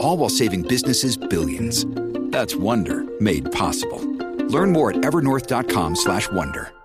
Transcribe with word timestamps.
All 0.00 0.16
while 0.16 0.30
saving 0.30 0.62
businesses 0.62 1.16
billions. 1.16 1.84
That's 2.30 2.54
Wonder 2.54 3.04
made 3.20 3.50
possible. 3.52 4.00
Learn 4.48 4.72
more 4.72 4.90
at 4.90 4.96
evernorth.com/wonder. 5.02 6.77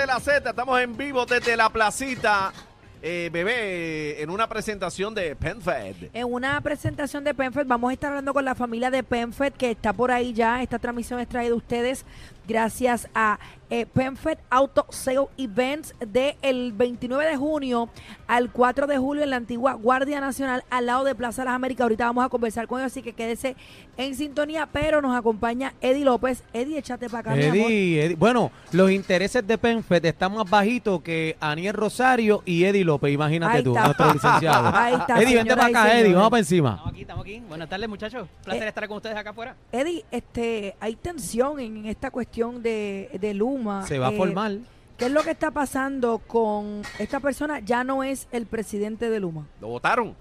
de 0.00 0.06
la 0.06 0.18
Z, 0.18 0.48
estamos 0.48 0.80
en 0.80 0.96
vivo 0.96 1.26
desde 1.26 1.56
la 1.58 1.68
placita. 1.68 2.52
Eh, 3.02 3.28
bebé, 3.32 4.22
en 4.22 4.30
una 4.30 4.48
presentación 4.48 5.14
de 5.14 5.36
PenFed. 5.36 6.10
En 6.12 6.32
una 6.32 6.60
presentación 6.60 7.22
de 7.24 7.34
PenFed 7.34 7.66
vamos 7.66 7.90
a 7.90 7.92
estar 7.94 8.10
hablando 8.10 8.32
con 8.32 8.44
la 8.44 8.54
familia 8.54 8.90
de 8.90 9.02
PenFed 9.02 9.52
que 9.52 9.70
está 9.70 9.92
por 9.92 10.10
ahí 10.10 10.32
ya. 10.32 10.62
Esta 10.62 10.78
transmisión 10.78 11.20
es 11.20 11.28
traída 11.28 11.52
a 11.52 11.56
ustedes 11.56 12.04
gracias 12.54 13.08
a 13.14 13.38
eh, 13.72 13.86
PenFed 13.86 14.38
Auto 14.50 14.84
Sale 14.90 15.28
Events 15.38 15.94
del 16.00 16.72
29 16.72 17.24
de 17.24 17.36
junio 17.36 17.88
al 18.26 18.50
4 18.50 18.88
de 18.88 18.98
julio 18.98 19.22
en 19.22 19.30
la 19.30 19.36
antigua 19.36 19.74
Guardia 19.74 20.20
Nacional 20.20 20.64
al 20.70 20.86
lado 20.86 21.04
de 21.04 21.14
Plaza 21.14 21.44
Las 21.44 21.54
Américas. 21.54 21.84
Ahorita 21.84 22.06
vamos 22.06 22.24
a 22.24 22.28
conversar 22.28 22.66
con 22.66 22.80
ellos, 22.80 22.90
así 22.90 23.00
que 23.00 23.12
quédese 23.12 23.54
en 23.96 24.16
sintonía, 24.16 24.66
pero 24.66 25.00
nos 25.00 25.16
acompaña 25.16 25.72
Eddie 25.80 26.04
López. 26.04 26.42
Eddie, 26.52 26.78
échate 26.78 27.08
para 27.08 27.20
acá, 27.20 27.34
mi 27.36 27.44
amor. 27.44 27.56
Eddie, 27.70 28.04
Eddie. 28.06 28.16
Bueno, 28.16 28.50
los 28.72 28.90
intereses 28.90 29.46
de 29.46 29.56
PenFed 29.56 30.04
están 30.04 30.34
más 30.34 30.50
bajitos 30.50 31.00
que 31.02 31.36
Aniel 31.38 31.74
Rosario 31.74 32.42
y 32.44 32.64
Eddie 32.64 32.84
López, 32.84 33.12
imagínate 33.12 33.58
Ahí 33.58 33.62
tú, 33.62 33.70
está. 33.70 33.84
nuestro 33.84 34.12
licenciado. 34.12 34.70
Ahí 34.74 34.94
está, 34.94 35.22
Eddie, 35.22 35.36
vente 35.36 35.54
para 35.54 35.66
acá, 35.68 35.96
Eddie, 36.00 36.14
vamos 36.14 36.30
para 36.30 36.40
encima. 36.40 36.70
Estamos 36.70 36.90
aquí, 36.92 37.00
estamos 37.02 37.22
aquí. 37.24 37.42
Buenas 37.48 37.68
tardes, 37.68 37.88
muchachos. 37.88 38.28
Placer 38.42 38.64
Eh, 38.64 38.68
estar 38.68 38.88
con 38.88 38.96
ustedes 38.96 39.16
acá 39.16 39.30
afuera. 39.30 39.54
Eddie, 39.70 40.04
este, 40.10 40.74
hay 40.80 40.96
tensión 40.96 41.60
en 41.60 41.86
esta 41.86 42.10
cuestión 42.10 42.39
de, 42.48 43.10
de 43.20 43.34
Luma. 43.34 43.86
Se 43.86 43.98
va 43.98 44.08
a 44.08 44.12
Eh, 44.12 44.16
formar. 44.16 44.52
¿Qué 44.96 45.06
es 45.06 45.12
lo 45.12 45.22
que 45.22 45.30
está 45.30 45.50
pasando 45.50 46.18
con 46.18 46.82
esta 46.98 47.20
persona? 47.20 47.60
Ya 47.60 47.84
no 47.84 48.02
es 48.02 48.28
el 48.32 48.46
presidente 48.46 49.08
de 49.08 49.20
Luma. 49.20 49.46
¿Lo 49.60 49.68
votaron? 49.68 50.14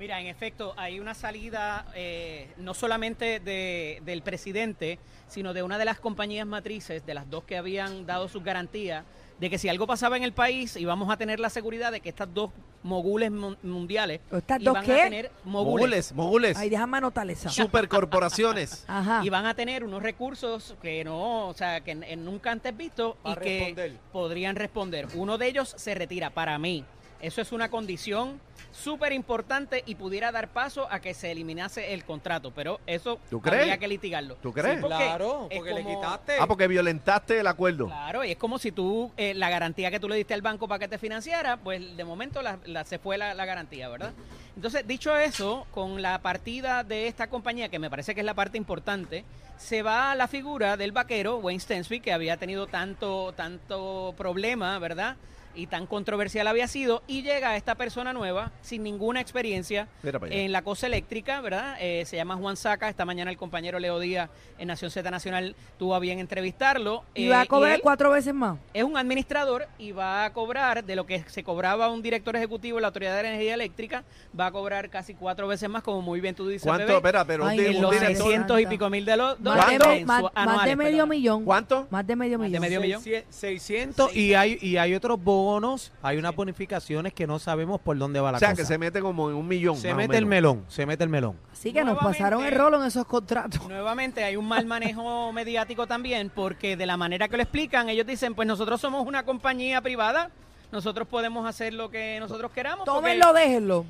Mira, 0.00 0.18
en 0.18 0.28
efecto, 0.28 0.72
hay 0.78 0.98
una 0.98 1.12
salida 1.12 1.84
eh, 1.94 2.48
no 2.56 2.72
solamente 2.72 3.38
de- 3.38 4.00
del 4.02 4.22
presidente, 4.22 4.98
sino 5.28 5.52
de 5.52 5.62
una 5.62 5.76
de 5.76 5.84
las 5.84 6.00
compañías 6.00 6.46
matrices, 6.46 7.04
de 7.04 7.12
las 7.12 7.28
dos 7.28 7.44
que 7.44 7.58
habían 7.58 8.06
dado 8.06 8.26
sus 8.26 8.42
garantías, 8.42 9.04
de 9.38 9.50
que 9.50 9.58
si 9.58 9.68
algo 9.68 9.86
pasaba 9.86 10.16
en 10.16 10.22
el 10.22 10.32
país 10.32 10.74
íbamos 10.76 11.10
a 11.12 11.18
tener 11.18 11.38
la 11.38 11.50
seguridad 11.50 11.92
de 11.92 12.00
que 12.00 12.08
estas 12.08 12.32
dos 12.32 12.50
mogules 12.82 13.30
mun- 13.30 13.58
mundiales 13.62 14.20
¿Estas 14.32 14.58
dos 14.62 14.72
iban 14.72 14.84
qué? 14.86 15.00
a 15.00 15.04
tener 15.04 15.30
mogules, 15.44 15.74
Mogules, 15.74 16.12
mogules. 16.14 16.56
Ay, 16.56 16.70
déjame 16.70 16.96
anotar 16.96 17.28
esa. 17.30 17.50
Supercorporaciones. 17.50 18.84
Ajá. 18.88 19.20
y 19.22 19.28
van 19.28 19.44
a 19.44 19.54
tener 19.54 19.84
unos 19.84 20.02
recursos 20.02 20.76
que 20.80 21.04
no, 21.04 21.48
o 21.48 21.52
sea, 21.52 21.82
que 21.82 21.94
nunca 22.16 22.50
antes 22.52 22.74
visto 22.74 23.18
y 23.22 23.34
que 23.34 23.40
responder. 23.58 23.92
podrían 24.12 24.56
responder. 24.56 25.08
Uno 25.14 25.36
de 25.36 25.46
ellos 25.48 25.74
se 25.76 25.94
retira 25.94 26.30
para 26.30 26.58
mí. 26.58 26.86
Eso 27.20 27.42
es 27.42 27.52
una 27.52 27.68
condición 27.68 28.40
súper 28.72 29.12
importante 29.12 29.82
y 29.86 29.94
pudiera 29.96 30.30
dar 30.32 30.48
paso 30.48 30.86
a 30.90 31.00
que 31.00 31.12
se 31.14 31.30
eliminase 31.32 31.92
el 31.92 32.04
contrato, 32.04 32.52
pero 32.52 32.80
eso 32.86 33.18
¿Tú 33.28 33.40
crees? 33.40 33.60
habría 33.62 33.78
que 33.78 33.88
litigarlo. 33.88 34.36
¿Tú 34.36 34.52
crees? 34.52 34.80
porque 34.80 34.96
Claro, 34.96 35.48
porque 35.54 35.72
le 35.74 35.84
quitaste. 35.84 36.36
Ah, 36.40 36.46
porque 36.46 36.68
violentaste 36.68 37.40
el 37.40 37.46
acuerdo. 37.46 37.86
Claro, 37.86 38.24
y 38.24 38.30
es 38.32 38.36
como 38.36 38.58
si 38.58 38.72
tú, 38.72 39.10
eh, 39.16 39.34
la 39.34 39.50
garantía 39.50 39.90
que 39.90 39.98
tú 40.00 40.08
le 40.08 40.16
diste 40.16 40.34
al 40.34 40.42
banco 40.42 40.68
para 40.68 40.78
que 40.78 40.88
te 40.88 40.98
financiara, 40.98 41.56
pues 41.56 41.96
de 41.96 42.04
momento 42.04 42.42
la, 42.42 42.58
la- 42.64 42.84
se 42.84 42.98
fue 42.98 43.18
la, 43.18 43.34
la 43.34 43.44
garantía, 43.44 43.88
¿verdad? 43.88 44.12
Entonces, 44.56 44.86
dicho 44.86 45.16
eso, 45.16 45.66
con 45.70 46.02
la 46.02 46.18
partida 46.20 46.84
de 46.84 47.06
esta 47.08 47.28
compañía, 47.28 47.68
que 47.68 47.78
me 47.78 47.88
parece 47.90 48.14
que 48.14 48.20
es 48.20 48.26
la 48.26 48.34
parte 48.34 48.56
importante, 48.58 49.24
se 49.56 49.82
va 49.82 50.14
la 50.14 50.26
figura 50.28 50.76
del 50.76 50.92
vaquero, 50.92 51.36
Wayne 51.38 51.60
Stensby, 51.60 52.00
que 52.00 52.12
había 52.12 52.36
tenido 52.36 52.66
tanto, 52.66 53.32
tanto 53.36 54.14
problema, 54.16 54.78
¿verdad? 54.78 55.16
Y 55.54 55.66
tan 55.66 55.86
controversial 55.86 56.46
había 56.46 56.68
sido, 56.68 57.02
y 57.06 57.22
llega 57.22 57.56
esta 57.56 57.74
persona 57.74 58.12
nueva, 58.12 58.52
sin 58.62 58.82
ninguna 58.82 59.20
experiencia, 59.20 59.88
en 60.30 60.52
la 60.52 60.62
cosa 60.62 60.86
eléctrica, 60.86 61.40
¿verdad? 61.40 61.76
Eh, 61.80 62.04
se 62.06 62.16
llama 62.16 62.36
Juan 62.36 62.56
Saca. 62.56 62.88
Esta 62.88 63.04
mañana 63.04 63.30
el 63.30 63.36
compañero 63.36 63.78
Leo 63.80 63.98
Díaz 63.98 64.30
en 64.58 64.68
Nación 64.68 64.90
Z 64.90 65.10
Nacional 65.10 65.56
tuvo 65.78 65.94
a 65.94 65.98
bien 65.98 66.18
entrevistarlo. 66.20 67.02
Y 67.14 67.26
Eh, 67.26 67.30
va 67.30 67.40
a 67.42 67.46
cobrar 67.46 67.80
cuatro 67.80 68.10
veces 68.10 68.32
más. 68.32 68.58
es 68.74 68.84
un 68.84 68.96
administrador 68.96 69.66
y 69.78 69.92
va 69.92 70.24
a 70.24 70.32
cobrar 70.32 70.84
de 70.84 70.94
lo 70.96 71.04
que 71.04 71.24
se 71.26 71.42
cobraba 71.42 71.88
un 71.90 72.00
director 72.02 72.36
ejecutivo 72.36 72.76
de 72.78 72.82
la 72.82 72.88
Autoridad 72.88 73.14
de 73.14 73.28
Energía 73.28 73.54
Eléctrica, 73.54 74.04
va 74.38 74.46
a 74.46 74.52
cobrar 74.52 74.88
casi 74.88 75.14
cuatro 75.14 75.48
veces 75.48 75.68
más, 75.68 75.82
como 75.82 76.00
muy 76.00 76.20
bien 76.20 76.34
tú 76.34 76.46
dices. 76.46 76.62
¿Cuánto? 76.66 76.86
bebé, 76.86 76.96
Espera, 76.98 77.24
pero 77.24 77.44
un, 77.44 77.50
en 77.50 77.76
un 77.76 77.82
los 77.82 77.90
director- 77.92 78.16
600 78.16 78.60
y 78.60 78.66
pico 78.66 78.88
mil 78.88 79.04
de 79.04 79.16
los 79.16 79.40
Más 79.40 79.68
de, 79.78 80.04
más- 80.04 80.22
más 80.34 80.64
de 80.64 80.76
medio 80.76 80.90
perdón. 80.98 81.08
millón. 81.08 81.44
¿Cuánto? 81.44 81.86
Más 81.90 82.06
de 82.06 82.14
medio 82.16 82.38
Más 82.38 82.44
de 82.52 82.60
millón. 82.60 82.82
medio 82.82 83.00
millón. 83.00 83.24
600 83.30 84.14
y 84.14 84.34
hay, 84.34 84.58
y 84.60 84.76
hay 84.76 84.94
otros 84.94 85.22
bonos, 85.22 85.39
hay 86.02 86.18
unas 86.18 86.34
bonificaciones 86.34 87.12
que 87.12 87.26
no 87.26 87.38
sabemos 87.38 87.80
por 87.80 87.96
dónde 87.98 88.20
va 88.20 88.32
la 88.32 88.36
O 88.36 88.40
sea, 88.40 88.50
cosa. 88.50 88.62
que 88.62 88.66
se 88.66 88.78
mete 88.78 89.00
como 89.00 89.30
en 89.30 89.36
un 89.36 89.46
millón. 89.46 89.76
Se 89.76 89.88
más 89.88 89.94
o 89.94 89.98
mete 89.98 90.16
el 90.18 90.26
melón, 90.26 90.64
se 90.68 90.86
mete 90.86 91.04
el 91.04 91.10
melón. 91.10 91.36
Así 91.52 91.72
que 91.72 91.84
nos 91.84 91.98
pasaron 91.98 92.44
el 92.44 92.52
rolo 92.54 92.80
en 92.80 92.86
esos 92.86 93.04
contratos. 93.06 93.68
Nuevamente 93.68 94.24
hay 94.24 94.36
un 94.36 94.46
mal 94.48 94.66
manejo 94.66 95.32
mediático 95.32 95.86
también, 95.86 96.30
porque 96.34 96.76
de 96.76 96.86
la 96.86 96.96
manera 96.96 97.28
que 97.28 97.36
lo 97.36 97.42
explican, 97.42 97.88
ellos 97.88 98.06
dicen, 98.06 98.34
pues 98.34 98.46
nosotros 98.48 98.80
somos 98.80 99.06
una 99.06 99.24
compañía 99.24 99.80
privada, 99.80 100.30
nosotros 100.72 101.08
podemos 101.08 101.46
hacer 101.46 101.74
lo 101.74 101.90
que 101.90 102.18
nosotros 102.20 102.52
queramos. 102.52 102.84
Tómenlo, 102.84 103.32
déjenlo. 103.32 103.86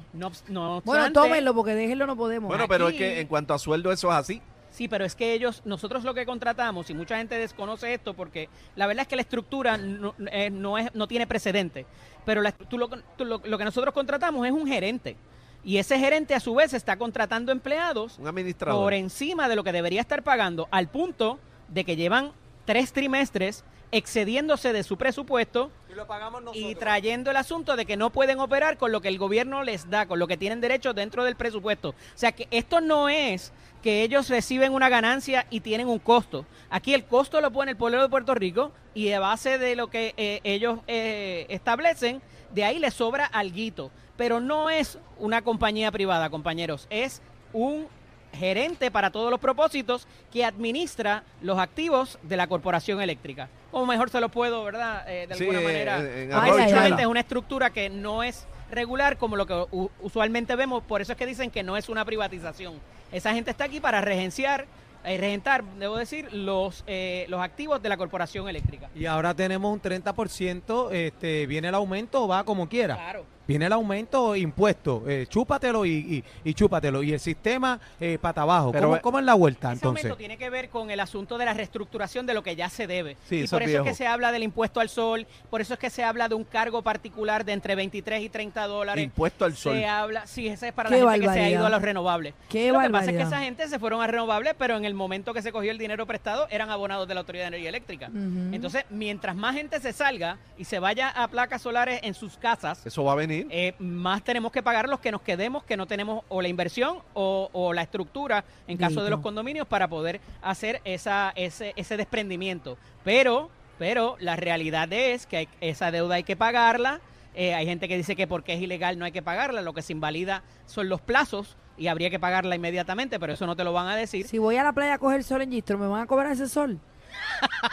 No, 0.49 0.81
Bueno, 0.85 1.13
tómenlo 1.13 1.55
porque 1.55 1.75
déjenlo 1.75 2.07
no 2.07 2.17
podemos. 2.17 2.49
Bueno, 2.49 2.67
pero 2.69 2.89
es 2.89 2.95
que 2.97 3.21
en 3.21 3.27
cuanto 3.27 3.55
a 3.55 3.59
sueldo 3.59 3.93
eso 3.93 4.11
es 4.11 4.17
así. 4.17 4.43
Sí, 4.81 4.89
pero 4.89 5.05
es 5.05 5.15
que 5.15 5.35
ellos, 5.35 5.61
nosotros 5.67 6.05
lo 6.05 6.15
que 6.15 6.25
contratamos, 6.25 6.89
y 6.89 6.95
mucha 6.95 7.19
gente 7.19 7.37
desconoce 7.37 7.93
esto, 7.93 8.15
porque 8.15 8.49
la 8.77 8.87
verdad 8.87 9.03
es 9.03 9.09
que 9.09 9.17
la 9.17 9.21
estructura 9.21 9.77
no, 9.77 10.15
eh, 10.33 10.49
no, 10.49 10.79
es, 10.79 10.95
no 10.95 11.07
tiene 11.07 11.27
precedente, 11.27 11.85
pero 12.25 12.41
la, 12.41 12.51
tú 12.53 12.79
lo, 12.79 12.89
tú 12.89 13.27
lo- 13.27 13.43
lo 13.45 13.59
que 13.59 13.65
nosotros 13.67 13.93
contratamos 13.93 14.47
es 14.47 14.53
un 14.53 14.67
gerente. 14.67 15.19
Y 15.63 15.77
ese 15.77 15.99
gerente 15.99 16.35
a 16.35 16.41
su 16.41 16.55
vez 16.55 16.73
está 16.73 16.97
contratando 16.97 17.53
empleados 17.53 18.19
Un 18.19 18.27
administrador. 18.27 18.83
por 18.83 18.95
encima 18.95 19.51
de 19.51 19.57
lo 19.57 19.65
que 19.65 19.73
debería 19.73 20.01
estar 20.01 20.23
pagando, 20.23 20.67
al 20.71 20.89
punto 20.89 21.39
de 21.69 21.85
que 21.85 21.97
llevan 21.97 22.33
tres 22.65 22.91
trimestres 22.95 23.65
excediéndose 23.93 24.73
de 24.73 24.83
su 24.83 24.97
presupuesto 24.97 25.71
Y 25.91 25.95
lo 25.97 26.07
pagamos 26.07 26.43
y 26.55 26.77
trayendo 26.77 27.33
el 27.33 27.37
asunto 27.37 27.75
de 27.75 27.85
que 27.85 27.97
no 27.97 28.11
pueden 28.11 28.39
operar 28.39 28.79
con 28.79 28.93
lo 28.93 29.01
que 29.01 29.09
el 29.09 29.19
gobierno 29.19 29.65
les 29.65 29.91
da, 29.91 30.07
con 30.07 30.21
lo 30.21 30.29
que 30.29 30.37
tienen 30.37 30.61
derecho 30.61 30.95
dentro 30.95 31.25
del 31.25 31.35
presupuesto. 31.35 31.91
O 31.91 31.95
sea 32.15 32.31
que 32.31 32.47
esto 32.53 32.81
no 32.81 33.09
es 33.09 33.53
que 33.83 34.03
ellos 34.03 34.29
reciben 34.29 34.73
una 34.73 34.89
ganancia 34.89 35.47
y 35.51 35.61
tienen 35.61 35.89
un 35.89 35.99
costo. 35.99 36.47
Aquí 36.69 36.95
el 36.95 37.07
costo 37.07 37.41
lo 37.41 37.51
pone 37.51 37.73
el 37.73 37.77
pueblo 37.77 38.01
de 38.01 38.09
Puerto 38.09 38.35
Rico 38.35 38.71
y 38.95 39.09
de 39.09 39.19
base 39.19 39.59
de 39.59 39.75
lo 39.75 39.89
que 39.91 40.15
eh, 40.17 40.41
ellos 40.45 40.79
eh, 40.87 41.47
establecen, 41.49 42.23
de 42.55 42.65
ahí 42.65 42.79
les 42.79 42.95
sobra 42.95 43.27
alguito. 43.27 43.91
Pero 44.17 44.39
no 44.39 44.71
es 44.71 44.97
una 45.19 45.43
compañía 45.43 45.91
privada, 45.91 46.31
compañeros, 46.31 46.87
es 46.91 47.21
un 47.53 47.89
gerente 48.33 48.91
para 48.91 49.11
todos 49.11 49.31
los 49.31 49.41
propósitos 49.41 50.07
que 50.33 50.45
administra 50.45 51.25
los 51.43 51.59
activos 51.59 52.19
de 52.23 52.37
la 52.37 52.47
corporación 52.47 53.01
eléctrica. 53.01 53.49
Como 53.71 53.87
mejor 53.87 54.11
se 54.11 54.21
lo 54.21 54.29
puedo, 54.29 54.65
¿verdad? 54.65 55.05
Eh, 55.09 55.27
de 55.29 55.35
Sí, 55.35 55.45
alguna 55.45 55.61
eh, 55.61 55.65
manera. 55.65 55.99
en 55.99 56.33
ay, 56.79 56.95
es 56.99 57.07
una 57.07 57.21
estructura 57.21 57.71
que 57.71 57.89
no 57.91 58.23
es 58.23 58.47
regular 58.71 59.17
como 59.19 59.37
lo 59.37 59.47
que 59.47 59.65
usualmente 60.01 60.55
vemos, 60.57 60.83
por 60.85 61.01
eso 61.01 61.13
es 61.13 61.19
que 61.19 61.27
dicen 61.27 61.51
que 61.51 61.63
no 61.63 61.77
es 61.77 61.89
una 61.89 62.05
privatización. 62.05 62.75
Esa 63.13 63.33
gente 63.35 63.51
está 63.51 63.65
aquí 63.65 63.81
para 63.81 64.01
regenciar, 64.01 64.67
eh, 65.05 65.19
regentar, 65.19 65.65
debo 65.79 65.97
decir, 65.97 66.33
los, 66.33 66.85
eh, 66.87 67.27
los 67.29 67.41
activos 67.41 67.83
de 67.83 67.89
la 67.89 67.97
corporación 67.97 68.49
eléctrica. 68.49 68.89
Y 68.95 69.07
ahora 69.07 69.35
tenemos 69.35 69.73
un 69.73 69.81
30%, 69.81 70.91
este, 70.93 71.47
viene 71.47 71.69
el 71.69 71.75
aumento, 71.75 72.29
va 72.29 72.45
como 72.45 72.69
quiera. 72.69 72.95
Claro. 72.95 73.25
Viene 73.51 73.67
el 73.67 73.73
aumento 73.73 74.37
impuesto, 74.37 75.03
eh, 75.09 75.27
chúpatelo 75.29 75.85
y, 75.85 75.91
y, 75.91 76.25
y 76.51 76.55
chúpatelo. 76.55 77.03
Y 77.03 77.15
el 77.15 77.19
sistema 77.19 77.81
eh, 77.99 78.17
para 78.21 78.43
abajo. 78.43 78.71
Pero 78.71 78.91
¿Cómo, 78.91 79.01
cómo 79.01 79.19
es 79.19 79.25
la 79.25 79.35
vuelta 79.35 79.73
Ese 79.73 79.79
entonces? 79.79 80.05
aumento 80.05 80.17
tiene 80.19 80.39
que 80.39 80.49
ver 80.51 80.69
con 80.69 80.89
el 80.93 81.01
asunto 81.01 81.37
de 81.37 81.47
la 81.47 81.53
reestructuración 81.53 82.27
de 82.27 82.35
lo 82.35 82.45
que 82.45 82.55
ya 82.55 82.69
se 82.69 82.87
debe. 82.87 83.17
Sí, 83.29 83.39
y 83.39 83.41
eso 83.41 83.57
por 83.57 83.65
es 83.65 83.71
eso 83.71 83.79
es 83.83 83.89
que 83.89 83.95
se 83.97 84.07
habla 84.07 84.31
del 84.31 84.45
impuesto 84.45 84.79
al 84.79 84.89
sol, 84.89 85.27
por 85.51 85.61
eso 85.61 85.75
es 85.75 85.81
que 85.81 85.91
se 85.91 86.05
habla 86.05 86.29
de 86.29 86.37
un 86.37 86.45
cargo 86.45 86.83
particular 86.83 87.45
de 87.45 87.51
entre 87.51 87.75
23 87.75 88.23
y 88.23 88.29
30 88.29 88.69
dólares. 88.69 89.03
Impuesto 89.03 89.45
al 89.45 89.57
sol. 89.57 89.75
Se 89.75 89.85
habla, 89.85 90.29
sí, 90.29 90.47
ese 90.47 90.69
es 90.69 90.73
para 90.73 90.89
Qué 90.89 91.03
la 91.03 91.11
gente 91.11 91.27
que 91.27 91.33
se 91.33 91.41
ha 91.41 91.51
ido 91.51 91.67
a 91.67 91.71
los 91.71 91.83
renovables. 91.83 92.35
Qué 92.49 92.71
Lo 92.71 92.79
que 92.79 92.91
pasa 92.91 93.11
es 93.11 93.17
que 93.17 93.23
esa 93.25 93.41
gente 93.41 93.67
se 93.67 93.81
fueron 93.81 94.01
a 94.01 94.07
renovables, 94.07 94.55
pero 94.57 94.77
en 94.77 94.85
el 94.85 94.95
momento 94.95 95.35
que 95.35 95.43
se 95.43 95.51
cogió 95.51 95.73
el 95.73 95.79
dinero 95.79 96.07
prestado 96.07 96.47
eran 96.51 96.71
abonados 96.71 97.09
de 97.09 97.15
la 97.15 97.21
Autoridad 97.23 97.47
de 97.47 97.49
Energía 97.49 97.71
Eléctrica. 97.71 98.13
Entonces, 98.53 98.85
mientras 98.91 99.35
más 99.35 99.57
gente 99.57 99.81
se 99.81 99.93
salga 99.93 100.39
y 100.57 100.67
se 100.67 100.79
vaya 100.79 101.09
a 101.09 101.27
placas 101.27 101.63
solares 101.63 101.99
en 102.05 102.15
sus 102.15 102.37
casas, 102.37 102.87
Eso 102.87 103.03
va 103.03 103.11
a 103.11 103.17
venir. 103.17 103.40
Eh, 103.51 103.75
más 103.79 104.23
tenemos 104.25 104.53
que 104.53 104.63
pagar 104.63 104.89
los 104.89 105.01
que 105.01 105.11
nos 105.13 105.23
quedemos, 105.23 105.63
que 105.65 105.77
no 105.77 105.87
tenemos 105.87 106.25
o 106.29 106.43
la 106.43 106.49
inversión 106.49 106.99
o, 107.15 107.49
o 107.53 107.73
la 107.73 107.83
estructura 107.83 108.45
en 108.67 108.77
caso 108.77 109.03
de 109.05 109.11
los 109.11 109.21
condominios 109.21 109.67
para 109.67 109.89
poder 109.89 110.21
hacer 110.43 110.81
esa, 110.85 111.33
ese, 111.37 111.73
ese 111.77 111.97
desprendimiento. 111.97 112.77
Pero, 113.05 113.51
pero 113.79 114.17
la 114.21 114.37
realidad 114.37 114.93
es 114.93 115.27
que 115.27 115.37
hay- 115.39 115.49
esa 115.61 115.91
deuda 115.91 116.17
hay 116.17 116.23
que 116.25 116.37
pagarla. 116.37 117.01
Eh, 117.35 117.55
hay 117.55 117.65
gente 117.67 117.87
que 117.89 117.97
dice 117.97 118.17
que 118.17 118.27
porque 118.27 118.55
es 118.55 118.61
ilegal 118.61 118.99
no 118.99 119.05
hay 119.05 119.13
que 119.13 119.23
pagarla, 119.23 119.63
lo 119.63 119.73
que 119.73 119.83
se 119.83 119.93
invalida 119.93 120.43
son 120.67 120.89
los 120.89 121.01
plazos 121.01 121.57
y 121.79 121.87
habría 121.87 122.11
que 122.11 122.19
pagarla 122.19 122.57
inmediatamente, 122.57 123.19
pero 123.21 123.33
eso 123.35 123.47
no 123.47 123.55
te 123.57 123.63
lo 123.65 123.73
van 123.73 123.87
a 123.87 123.95
decir. 123.97 124.27
Si 124.27 124.37
voy 124.39 124.57
a 124.57 124.65
la 124.65 124.73
playa 124.73 124.95
a 124.95 124.99
coger 124.99 125.23
sol 125.23 125.41
en 125.43 125.51
Gistro, 125.53 125.79
¿me 125.79 125.87
van 125.87 126.03
a 126.03 126.07
cobrar 126.07 126.33
ese 126.33 126.49
sol? 126.49 126.79